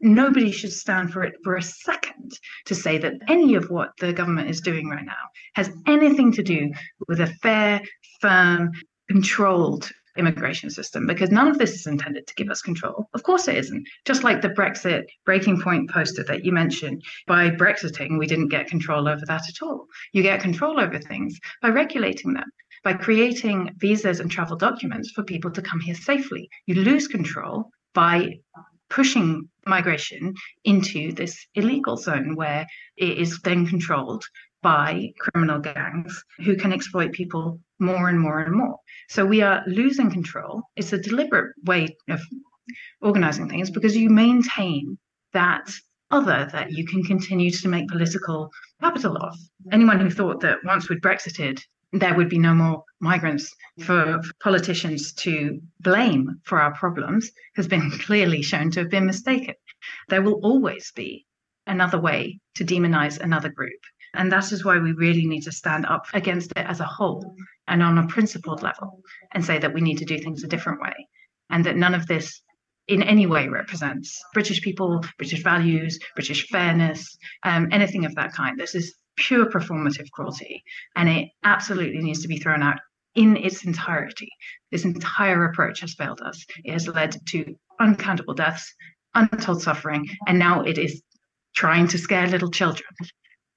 nobody 0.00 0.50
should 0.50 0.72
stand 0.72 1.12
for 1.12 1.22
it 1.22 1.34
for 1.44 1.56
a 1.56 1.62
second 1.62 2.32
to 2.66 2.74
say 2.74 2.98
that 2.98 3.14
any 3.28 3.54
of 3.54 3.70
what 3.70 3.90
the 4.00 4.12
government 4.12 4.50
is 4.50 4.60
doing 4.60 4.88
right 4.88 5.04
now 5.04 5.12
has 5.54 5.70
anything 5.86 6.32
to 6.32 6.42
do 6.42 6.70
with 7.08 7.20
a 7.20 7.26
fair, 7.42 7.80
firm, 8.20 8.70
controlled 9.08 9.90
immigration 10.16 10.70
system 10.70 11.06
because 11.06 11.30
none 11.30 11.48
of 11.48 11.58
this 11.58 11.74
is 11.74 11.86
intended 11.86 12.26
to 12.26 12.34
give 12.34 12.48
us 12.48 12.62
control. 12.62 13.08
Of 13.14 13.22
course, 13.22 13.48
it 13.48 13.56
isn't. 13.56 13.86
Just 14.04 14.24
like 14.24 14.42
the 14.42 14.50
Brexit 14.50 15.04
breaking 15.24 15.60
point 15.60 15.90
poster 15.90 16.24
that 16.24 16.44
you 16.44 16.52
mentioned, 16.52 17.02
by 17.26 17.50
Brexiting, 17.50 18.18
we 18.18 18.26
didn't 18.26 18.48
get 18.48 18.68
control 18.68 19.08
over 19.08 19.24
that 19.26 19.48
at 19.48 19.62
all. 19.62 19.86
You 20.12 20.22
get 20.22 20.40
control 20.40 20.80
over 20.80 20.98
things 20.98 21.38
by 21.62 21.68
regulating 21.68 22.34
them. 22.34 22.50
By 22.82 22.94
creating 22.94 23.72
visas 23.76 24.20
and 24.20 24.30
travel 24.30 24.56
documents 24.56 25.10
for 25.10 25.22
people 25.22 25.50
to 25.50 25.62
come 25.62 25.80
here 25.80 25.94
safely, 25.94 26.48
you 26.66 26.76
lose 26.76 27.08
control 27.08 27.70
by 27.92 28.38
pushing 28.90 29.48
migration 29.66 30.34
into 30.64 31.12
this 31.12 31.46
illegal 31.54 31.96
zone 31.96 32.34
where 32.34 32.66
it 32.96 33.18
is 33.18 33.40
then 33.40 33.66
controlled 33.66 34.24
by 34.62 35.10
criminal 35.18 35.58
gangs 35.58 36.22
who 36.44 36.56
can 36.56 36.72
exploit 36.72 37.12
people 37.12 37.58
more 37.78 38.08
and 38.08 38.20
more 38.20 38.40
and 38.40 38.54
more. 38.54 38.76
So 39.08 39.24
we 39.24 39.40
are 39.40 39.62
losing 39.66 40.10
control. 40.10 40.62
It's 40.76 40.92
a 40.92 40.98
deliberate 40.98 41.54
way 41.64 41.96
of 42.08 42.20
organizing 43.00 43.48
things 43.48 43.70
because 43.70 43.96
you 43.96 44.10
maintain 44.10 44.98
that 45.32 45.70
other 46.10 46.48
that 46.52 46.72
you 46.72 46.84
can 46.84 47.02
continue 47.04 47.50
to 47.50 47.68
make 47.68 47.88
political 47.88 48.50
capital 48.80 49.16
of. 49.16 49.36
Anyone 49.72 50.00
who 50.00 50.10
thought 50.10 50.40
that 50.40 50.58
once 50.64 50.88
we'd 50.88 51.00
Brexited, 51.00 51.60
there 51.92 52.14
would 52.14 52.28
be 52.28 52.38
no 52.38 52.54
more 52.54 52.84
migrants 53.00 53.52
for 53.84 54.20
politicians 54.42 55.12
to 55.14 55.60
blame 55.80 56.40
for 56.44 56.60
our 56.60 56.74
problems 56.74 57.30
has 57.56 57.66
been 57.66 57.90
clearly 58.00 58.42
shown 58.42 58.70
to 58.70 58.80
have 58.80 58.90
been 58.90 59.06
mistaken. 59.06 59.54
There 60.08 60.22
will 60.22 60.40
always 60.42 60.92
be 60.92 61.26
another 61.66 62.00
way 62.00 62.40
to 62.56 62.64
demonize 62.64 63.18
another 63.18 63.48
group. 63.48 63.80
And 64.14 64.30
that 64.32 64.50
is 64.50 64.64
why 64.64 64.78
we 64.78 64.92
really 64.92 65.26
need 65.26 65.42
to 65.42 65.52
stand 65.52 65.86
up 65.86 66.06
against 66.12 66.50
it 66.52 66.66
as 66.66 66.80
a 66.80 66.84
whole 66.84 67.34
and 67.68 67.82
on 67.82 67.98
a 67.98 68.06
principled 68.08 68.62
level 68.62 69.02
and 69.32 69.44
say 69.44 69.58
that 69.58 69.72
we 69.72 69.80
need 69.80 69.98
to 69.98 70.04
do 70.04 70.18
things 70.18 70.42
a 70.42 70.48
different 70.48 70.80
way 70.80 70.94
and 71.48 71.64
that 71.64 71.76
none 71.76 71.94
of 71.94 72.06
this 72.06 72.42
in 72.88 73.04
any 73.04 73.26
way 73.26 73.46
represents 73.46 74.20
British 74.34 74.60
people, 74.62 75.04
British 75.16 75.44
values, 75.44 75.98
British 76.16 76.48
fairness, 76.48 77.16
um, 77.44 77.68
anything 77.70 78.04
of 78.04 78.16
that 78.16 78.32
kind. 78.32 78.58
This 78.58 78.74
is 78.74 78.94
pure 79.16 79.46
performative 79.46 80.10
cruelty 80.12 80.62
and 80.96 81.08
it 81.08 81.28
absolutely 81.44 82.00
needs 82.00 82.22
to 82.22 82.28
be 82.28 82.38
thrown 82.38 82.62
out 82.62 82.78
in 83.14 83.36
its 83.36 83.64
entirety. 83.64 84.28
This 84.70 84.84
entire 84.84 85.44
approach 85.44 85.80
has 85.80 85.94
failed 85.94 86.20
us. 86.20 86.44
It 86.64 86.72
has 86.72 86.86
led 86.86 87.16
to 87.30 87.56
uncountable 87.80 88.34
deaths, 88.34 88.72
untold 89.14 89.62
suffering, 89.62 90.08
and 90.26 90.38
now 90.38 90.62
it 90.62 90.78
is 90.78 91.02
trying 91.54 91.88
to 91.88 91.98
scare 91.98 92.28
little 92.28 92.50
children 92.50 92.86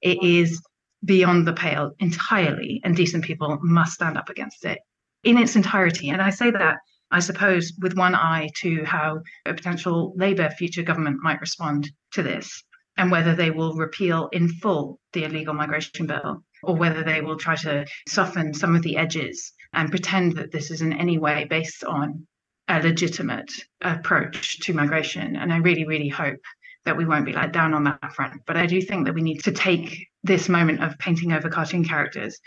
it 0.04 0.22
is 0.22 0.62
beyond 1.04 1.48
the 1.48 1.54
pale 1.54 1.94
entirely, 2.00 2.82
and 2.84 2.96
decent 2.96 3.24
people 3.24 3.58
must 3.62 3.94
stand 3.94 4.18
up 4.18 4.30
against 4.30 4.66
it 4.66 4.80
in 5.24 5.38
its 5.38 5.56
entirety. 5.56 6.10
And 6.10 6.22
I 6.22 6.30
say 6.30 6.52
that, 6.52 6.78
I 7.10 7.20
suppose, 7.20 7.74
with 7.82 7.98
one 7.98 8.14
eye 8.14 8.50
to 8.62 8.84
how 8.84 9.22
a 9.46 9.54
potential 9.54 10.14
Labour 10.18 10.50
future 10.52 10.84
government 10.84 11.18
might 11.22 11.42
respond 11.42 11.90
to 12.12 12.22
this 12.22 12.64
and 12.98 13.12
whether 13.12 13.36
they 13.36 13.52
will 13.52 13.76
repeal 13.76 14.30
in 14.32 14.48
full 14.48 15.00
the 15.14 15.24
illegal 15.24 15.54
migration 15.54 16.06
bill 16.06 16.44
or 16.64 16.76
whether 16.76 17.04
they 17.04 17.22
will 17.22 17.38
try 17.38 17.56
to 17.56 17.86
soften 18.08 18.54
some 18.54 18.76
of 18.76 18.82
the 18.82 18.98
edges 18.98 19.52
and 19.74 19.90
pretend 19.90 20.34
that 20.38 20.52
this 20.52 20.72
is 20.72 20.82
in 20.82 20.94
any 20.94 21.18
way 21.18 21.46
based 21.50 21.84
on 21.84 22.26
a 22.68 22.82
legitimate 22.82 23.52
approach 23.82 24.60
to 24.60 24.74
migration. 24.74 25.36
And 25.36 25.52
I 25.52 25.58
really, 25.58 25.86
really 25.86 26.08
hope 26.08 26.40
that 26.86 26.98
we 26.98 27.06
won't 27.06 27.26
be 27.26 27.34
let 27.34 27.52
down 27.52 27.74
on 27.74 27.84
that 27.86 28.14
front. 28.14 28.42
But 28.46 28.58
I 28.58 28.66
do 28.66 28.82
think 28.82 29.06
that 29.06 29.14
we 29.14 29.22
need 29.22 29.44
to 29.44 29.52
take 29.52 30.08
this 30.24 30.48
moment 30.48 30.84
of 30.84 30.98
painting 30.98 31.34
over 31.34 31.50
cartoon 31.50 31.84
characters. 31.84 32.40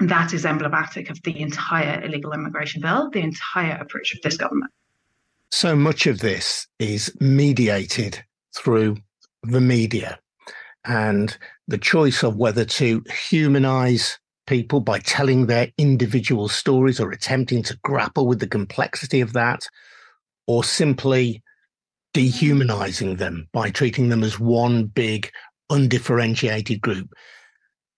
That 0.00 0.32
is 0.32 0.44
emblematic 0.44 1.10
of 1.10 1.22
the 1.22 1.40
entire 1.40 2.02
illegal 2.02 2.32
immigration 2.32 2.80
bill, 2.80 3.10
the 3.10 3.20
entire 3.20 3.76
approach 3.76 4.14
of 4.14 4.22
this 4.22 4.36
government. 4.36 4.72
So 5.50 5.76
much 5.76 6.06
of 6.06 6.18
this 6.18 6.66
is 6.78 7.14
mediated 7.20 8.24
through 8.56 8.96
the 9.50 9.60
media 9.60 10.18
and 10.84 11.36
the 11.66 11.78
choice 11.78 12.22
of 12.22 12.36
whether 12.36 12.64
to 12.64 13.02
humanize 13.28 14.18
people 14.46 14.80
by 14.80 14.98
telling 14.98 15.46
their 15.46 15.68
individual 15.78 16.48
stories 16.48 17.00
or 17.00 17.10
attempting 17.10 17.62
to 17.62 17.78
grapple 17.82 18.26
with 18.26 18.40
the 18.40 18.46
complexity 18.46 19.20
of 19.20 19.32
that, 19.32 19.66
or 20.46 20.62
simply 20.62 21.42
dehumanizing 22.12 23.16
them 23.16 23.48
by 23.52 23.70
treating 23.70 24.08
them 24.10 24.22
as 24.22 24.38
one 24.38 24.84
big, 24.84 25.30
undifferentiated 25.70 26.80
group. 26.80 27.08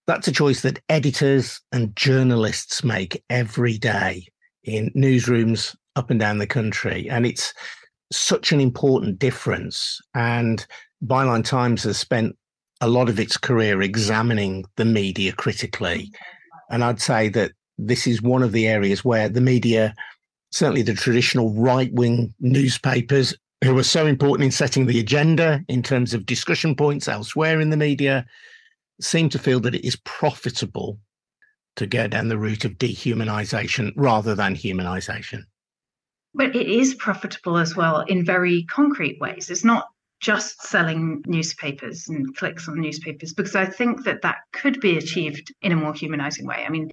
That's 0.07 0.29
a 0.29 0.33
choice 0.33 0.63
that 0.63 0.81
editors 0.89 1.61
and 1.73 1.95
journalists 1.97 2.85
make 2.85 3.23
every 3.29 3.77
day 3.77 4.29
in 4.63 4.91
newsrooms 4.95 5.75
up 5.97 6.11
and 6.11 6.21
down 6.21 6.39
the 6.39 6.47
country. 6.47 7.11
And 7.11 7.27
it's 7.27 7.53
such 8.13 8.53
an 8.53 8.61
important 8.61 9.19
difference. 9.19 10.01
And 10.15 10.65
Byline 11.05 11.45
Times 11.45 11.85
has 11.85 11.99
spent 11.99 12.37
a 12.81 12.89
lot 12.89 13.09
of 13.09 13.19
its 13.19 13.37
career 13.37 13.83
examining 13.83 14.65
the 14.77 14.85
media 14.85 15.33
critically. 15.33 16.11
And 16.71 16.85
I'd 16.85 17.01
say 17.01 17.29
that 17.31 17.53
this 17.79 18.07
is 18.07 18.23
one 18.23 18.43
of 18.43 18.53
the 18.53 18.67
areas 18.67 19.05
where 19.05 19.29
the 19.29 19.41
media, 19.41 19.95
certainly 20.51 20.83
the 20.83 20.95
traditional 20.95 21.53
right 21.55 21.93
wing 21.93 22.35
newspapers, 22.41 23.35
who 23.65 23.77
are 23.79 23.83
so 23.83 24.07
important 24.07 24.45
in 24.45 24.51
setting 24.51 24.87
the 24.87 25.01
agenda 25.01 25.65
in 25.69 25.83
terms 25.83 26.13
of 26.13 26.27
discussion 26.27 26.75
points 26.75 27.09
elsewhere 27.09 27.61
in 27.61 27.71
the 27.71 27.77
media, 27.77 28.27
seem 29.01 29.29
to 29.31 29.39
feel 29.39 29.61
that 29.61 29.75
it 29.75 29.87
is 29.87 29.97
profitable 30.05 30.99
to 31.77 31.87
go 31.87 32.07
down 32.07 32.29
the 32.29 32.39
route 32.39 32.65
of 32.65 32.79
dehumanization 32.79 33.93
rather 33.97 34.35
than 34.35 34.55
humanization. 34.55 35.43
But 36.35 36.55
it 36.55 36.69
is 36.69 36.95
profitable 36.95 37.57
as 37.57 37.77
well 37.77 38.01
in 38.01 38.25
very 38.25 38.65
concrete 38.65 39.19
ways. 39.21 39.51
It's 39.51 39.65
not 39.65 39.89
just 40.27 40.61
selling 40.61 41.23
newspapers 41.29 42.09
and 42.09 42.37
clicks 42.37 42.69
on 42.69 42.81
newspapers, 42.81 43.33
because 43.33 43.55
I 43.55 43.65
think 43.65 44.03
that 44.03 44.23
that 44.23 44.39
could 44.53 44.81
be 44.81 44.99
achieved 44.99 45.55
in 45.62 45.71
a 45.71 45.77
more 45.77 45.95
humanizing 45.95 46.47
way. 46.49 46.65
I 46.67 46.69
mean, 46.69 46.91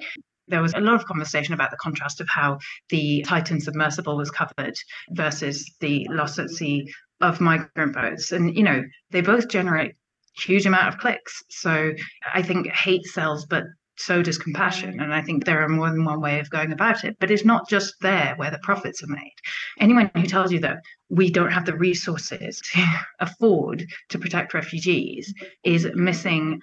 there 0.47 0.61
was 0.61 0.75
a 0.75 0.79
lot 0.79 0.93
of 0.93 1.05
conversation 1.05 1.55
about 1.55 1.71
the 1.71 1.77
contrast 1.77 2.21
of 2.21 2.29
how 2.29 2.59
the 2.89 3.23
Titan 3.23 3.59
submersible 3.59 4.17
was 4.17 4.29
covered 4.29 4.75
versus 5.09 5.67
the 5.79 6.05
loss 6.11 6.37
at 6.37 6.51
sea 6.51 6.87
of 7.21 7.41
migrant 7.41 7.93
boats. 7.95 8.31
And, 8.31 8.55
you 8.55 8.61
know, 8.61 8.83
they 9.09 9.21
both 9.21 9.47
generate 9.47 9.95
huge 10.37 10.67
amount 10.67 10.93
of 10.93 10.99
clicks. 10.99 11.41
So 11.49 11.91
I 12.35 12.43
think 12.43 12.67
hate 12.67 13.05
sells, 13.05 13.47
but 13.47 13.63
so 13.97 14.21
does 14.21 14.37
compassion. 14.37 14.99
And 14.99 15.13
I 15.13 15.21
think 15.21 15.45
there 15.45 15.61
are 15.61 15.69
more 15.69 15.89
than 15.89 16.05
one 16.05 16.21
way 16.21 16.39
of 16.39 16.49
going 16.49 16.71
about 16.71 17.03
it. 17.03 17.17
But 17.19 17.31
it's 17.31 17.45
not 17.45 17.69
just 17.69 17.95
there 18.01 18.33
where 18.37 18.51
the 18.51 18.59
profits 18.59 19.03
are 19.03 19.07
made. 19.07 19.35
Anyone 19.79 20.09
who 20.15 20.23
tells 20.23 20.51
you 20.51 20.59
that 20.59 20.79
we 21.09 21.29
don't 21.29 21.51
have 21.51 21.65
the 21.65 21.77
resources 21.77 22.61
to 22.73 22.85
afford 23.19 23.85
to 24.09 24.19
protect 24.19 24.53
refugees 24.53 25.33
is 25.63 25.87
missing 25.93 26.61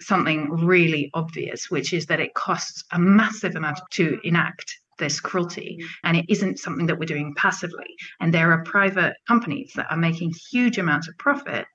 something 0.00 0.50
really 0.50 1.10
obvious, 1.14 1.70
which 1.70 1.92
is 1.92 2.06
that 2.06 2.20
it 2.20 2.34
costs 2.34 2.84
a 2.92 2.98
massive 2.98 3.56
amount 3.56 3.80
to 3.92 4.18
enact 4.24 4.76
this 4.98 5.20
cruelty 5.20 5.78
and 6.04 6.16
it 6.16 6.24
isn't 6.28 6.58
something 6.58 6.86
that 6.86 6.98
we're 6.98 7.04
doing 7.04 7.34
passively 7.36 7.86
and 8.20 8.32
there 8.32 8.50
are 8.50 8.62
private 8.62 9.14
companies 9.28 9.70
that 9.76 9.86
are 9.90 9.96
making 9.96 10.32
huge 10.50 10.78
amounts 10.78 11.06
of 11.06 11.16
profit 11.18 11.66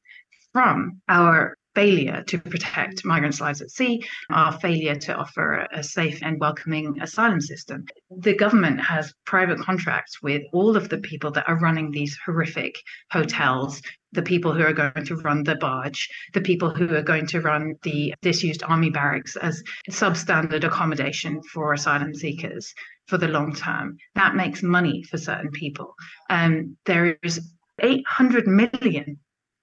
from 0.53 0.99
our 1.07 1.55
failure 1.75 2.23
to 2.27 2.37
protect 2.37 3.05
migrants' 3.05 3.41
lives 3.41 3.61
at 3.61 3.71
sea, 3.71 4.03
our 4.29 4.51
failure 4.59 4.95
to 4.95 5.15
offer 5.15 5.67
a 5.71 5.83
safe 5.83 6.19
and 6.21 6.39
welcoming 6.39 7.01
asylum 7.01 7.41
system. 7.41 7.85
The 8.09 8.35
government 8.35 8.81
has 8.81 9.13
private 9.25 9.59
contracts 9.59 10.21
with 10.21 10.43
all 10.53 10.75
of 10.75 10.89
the 10.89 10.97
people 10.97 11.31
that 11.31 11.47
are 11.47 11.59
running 11.59 11.91
these 11.91 12.17
horrific 12.25 12.75
hotels, 13.11 13.81
the 14.11 14.21
people 14.21 14.53
who 14.53 14.63
are 14.63 14.73
going 14.73 15.05
to 15.05 15.15
run 15.15 15.43
the 15.43 15.55
barge, 15.55 16.09
the 16.33 16.41
people 16.41 16.69
who 16.69 16.93
are 16.93 17.01
going 17.01 17.27
to 17.27 17.39
run 17.39 17.75
the 17.83 18.13
disused 18.21 18.63
army 18.63 18.89
barracks 18.89 19.37
as 19.37 19.63
substandard 19.89 20.63
accommodation 20.63 21.41
for 21.43 21.73
asylum 21.73 22.13
seekers 22.13 22.73
for 23.07 23.17
the 23.17 23.27
long 23.27 23.55
term. 23.55 23.97
That 24.15 24.35
makes 24.35 24.61
money 24.61 25.03
for 25.03 25.17
certain 25.17 25.51
people. 25.51 25.95
Um, 26.29 26.77
there 26.85 27.17
is 27.23 27.39
800 27.79 28.47
million 28.47 29.19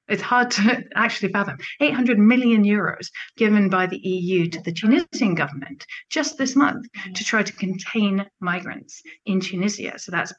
it's 0.08 0.22
hard 0.22 0.50
to 0.52 0.84
actually 0.94 1.32
fathom. 1.32 1.58
800 1.80 2.18
million 2.18 2.64
euros 2.64 3.08
given 3.36 3.68
by 3.68 3.86
the 3.86 3.98
EU 3.98 4.48
to 4.48 4.62
the 4.62 4.72
Tunisian 4.72 5.34
government 5.34 5.84
just 6.10 6.38
this 6.38 6.56
month 6.56 6.86
to 7.14 7.24
mm. 7.24 7.26
try 7.26 7.42
to 7.42 7.52
contain 7.52 8.26
migrants 8.40 9.02
in 9.26 9.40
Tunisia. 9.40 9.98
So 9.98 10.12
that's 10.12 10.32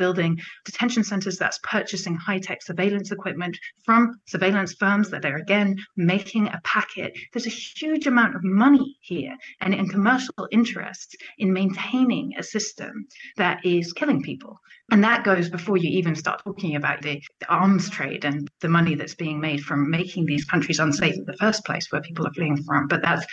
building 0.00 0.40
detention 0.64 1.04
centers, 1.04 1.36
that's 1.36 1.60
purchasing 1.62 2.16
high 2.16 2.40
tech 2.40 2.62
surveillance 2.62 3.12
equipment 3.12 3.56
from 3.84 4.14
surveillance 4.26 4.72
firms 4.74 5.10
that 5.10 5.24
are 5.24 5.36
again 5.36 5.76
making 5.96 6.48
a 6.48 6.60
packet. 6.64 7.12
There's 7.32 7.46
a 7.46 7.50
huge 7.50 8.06
amount 8.06 8.34
of 8.34 8.42
money 8.42 8.96
here 9.02 9.36
and 9.60 9.74
in 9.74 9.88
commercial 9.88 10.48
interests 10.50 11.14
in 11.38 11.52
maintaining 11.52 12.32
a 12.38 12.42
system 12.42 13.06
that 13.36 13.64
is 13.64 13.92
killing 13.92 14.22
people. 14.22 14.58
And 14.90 15.04
that 15.04 15.22
goes 15.22 15.48
before 15.48 15.76
you 15.76 15.90
even 15.90 16.16
start 16.16 16.42
talking 16.44 16.74
about 16.74 17.02
the, 17.02 17.22
the 17.38 17.48
arms 17.48 17.88
trade 17.90 18.24
and 18.24 18.48
the 18.60 18.68
money 18.68 18.94
that's 18.96 19.14
being 19.14 19.38
made 19.40 19.60
from 19.60 19.90
making 19.90 20.24
these 20.26 20.44
countries 20.44 20.80
unsafe 20.80 21.14
in 21.14 21.24
the 21.26 21.36
first 21.36 21.64
place 21.64 21.86
where 21.90 22.00
people 22.00 22.26
are 22.26 22.32
fleeing 22.32 22.62
from. 22.64 22.88
But 22.88 23.02
that's 23.02 23.24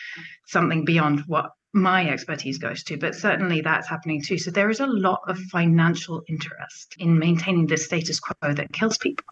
something 0.48 0.86
beyond 0.86 1.24
what 1.28 1.50
my 1.74 2.10
expertise 2.10 2.58
goes 2.58 2.84
to, 2.84 2.98
but 2.98 3.16
certainly 3.16 3.62
that's 3.62 3.88
happening 3.88 4.22
too. 4.22 4.38
So 4.38 4.52
there 4.52 4.70
is 4.70 4.80
a 4.80 4.88
lot 4.88 5.22
of 5.28 5.38
financial 5.38 6.24
interest 6.28 6.96
in 6.98 7.20
maintaining 7.20 7.68
the 7.68 7.78
status 7.78 8.20
quo 8.20 8.54
that 8.54 8.72
kills 8.74 8.98
people. 8.98 9.26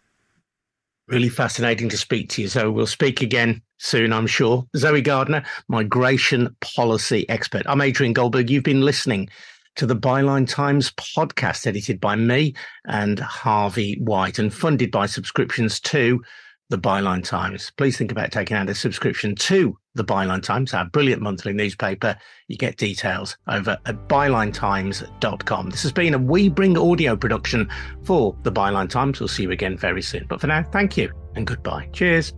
Really 1.08 1.30
fascinating 1.30 1.90
to 1.90 1.98
speak 1.98 2.30
to 2.30 2.42
you. 2.42 2.48
So 2.48 2.72
we'll 2.72 2.88
speak 2.88 3.22
again 3.22 3.62
soon, 3.78 4.12
I'm 4.12 4.28
sure. 4.28 4.66
Zoe 4.76 5.02
Gardner, 5.02 5.44
migration 5.68 6.56
policy 6.62 7.28
expert. 7.30 7.64
I'm 7.68 7.82
Adrian 7.82 8.14
Goldberg. 8.14 8.50
You've 8.50 8.64
been 8.64 8.82
listening 8.82 9.30
to 9.76 9.86
the 9.86 9.96
Byline 9.96 10.50
Times 10.50 10.92
podcast, 10.92 11.68
edited 11.68 12.00
by 12.00 12.16
me 12.16 12.56
and 12.86 13.20
Harvey 13.20 14.00
White 14.00 14.40
and 14.40 14.54
funded 14.54 14.90
by 14.90 15.06
subscriptions 15.06 15.80
to 15.82 16.24
the 16.70 16.78
Byline 16.78 17.24
Times. 17.24 17.72
Please 17.78 17.98
think 17.98 18.12
about 18.12 18.32
taking 18.32 18.58
out 18.58 18.70
a 18.70 18.76
subscription 18.76 19.36
to 19.36 19.78
the 19.96 20.04
Byline 20.04 20.44
Times, 20.44 20.74
our 20.74 20.86
brilliant 20.86 21.22
monthly 21.22 21.54
newspaper. 21.54 22.16
You 22.48 22.58
get 22.58 22.78
details 22.78 23.38
over 23.48 23.78
at 23.86 24.08
bylinetimes.com. 24.08 25.70
This 25.70 25.84
has 25.84 25.92
been 25.92 26.14
a 26.14 26.18
We 26.18 26.50
Bring 26.50 26.78
audio 26.78 27.16
production 27.16 27.70
for 28.04 28.36
the 28.44 28.52
Byline 28.52 28.90
Times. 28.90 29.20
We'll 29.20 29.28
see 29.28 29.44
you 29.44 29.52
again 29.52 29.78
very 29.78 30.02
soon. 30.02 30.26
But 30.28 30.42
for 30.42 30.48
now, 30.48 30.64
thank 30.72 30.98
you 30.98 31.12
and 31.36 31.48
goodbye. 31.48 31.90
Cheers. 31.92 32.34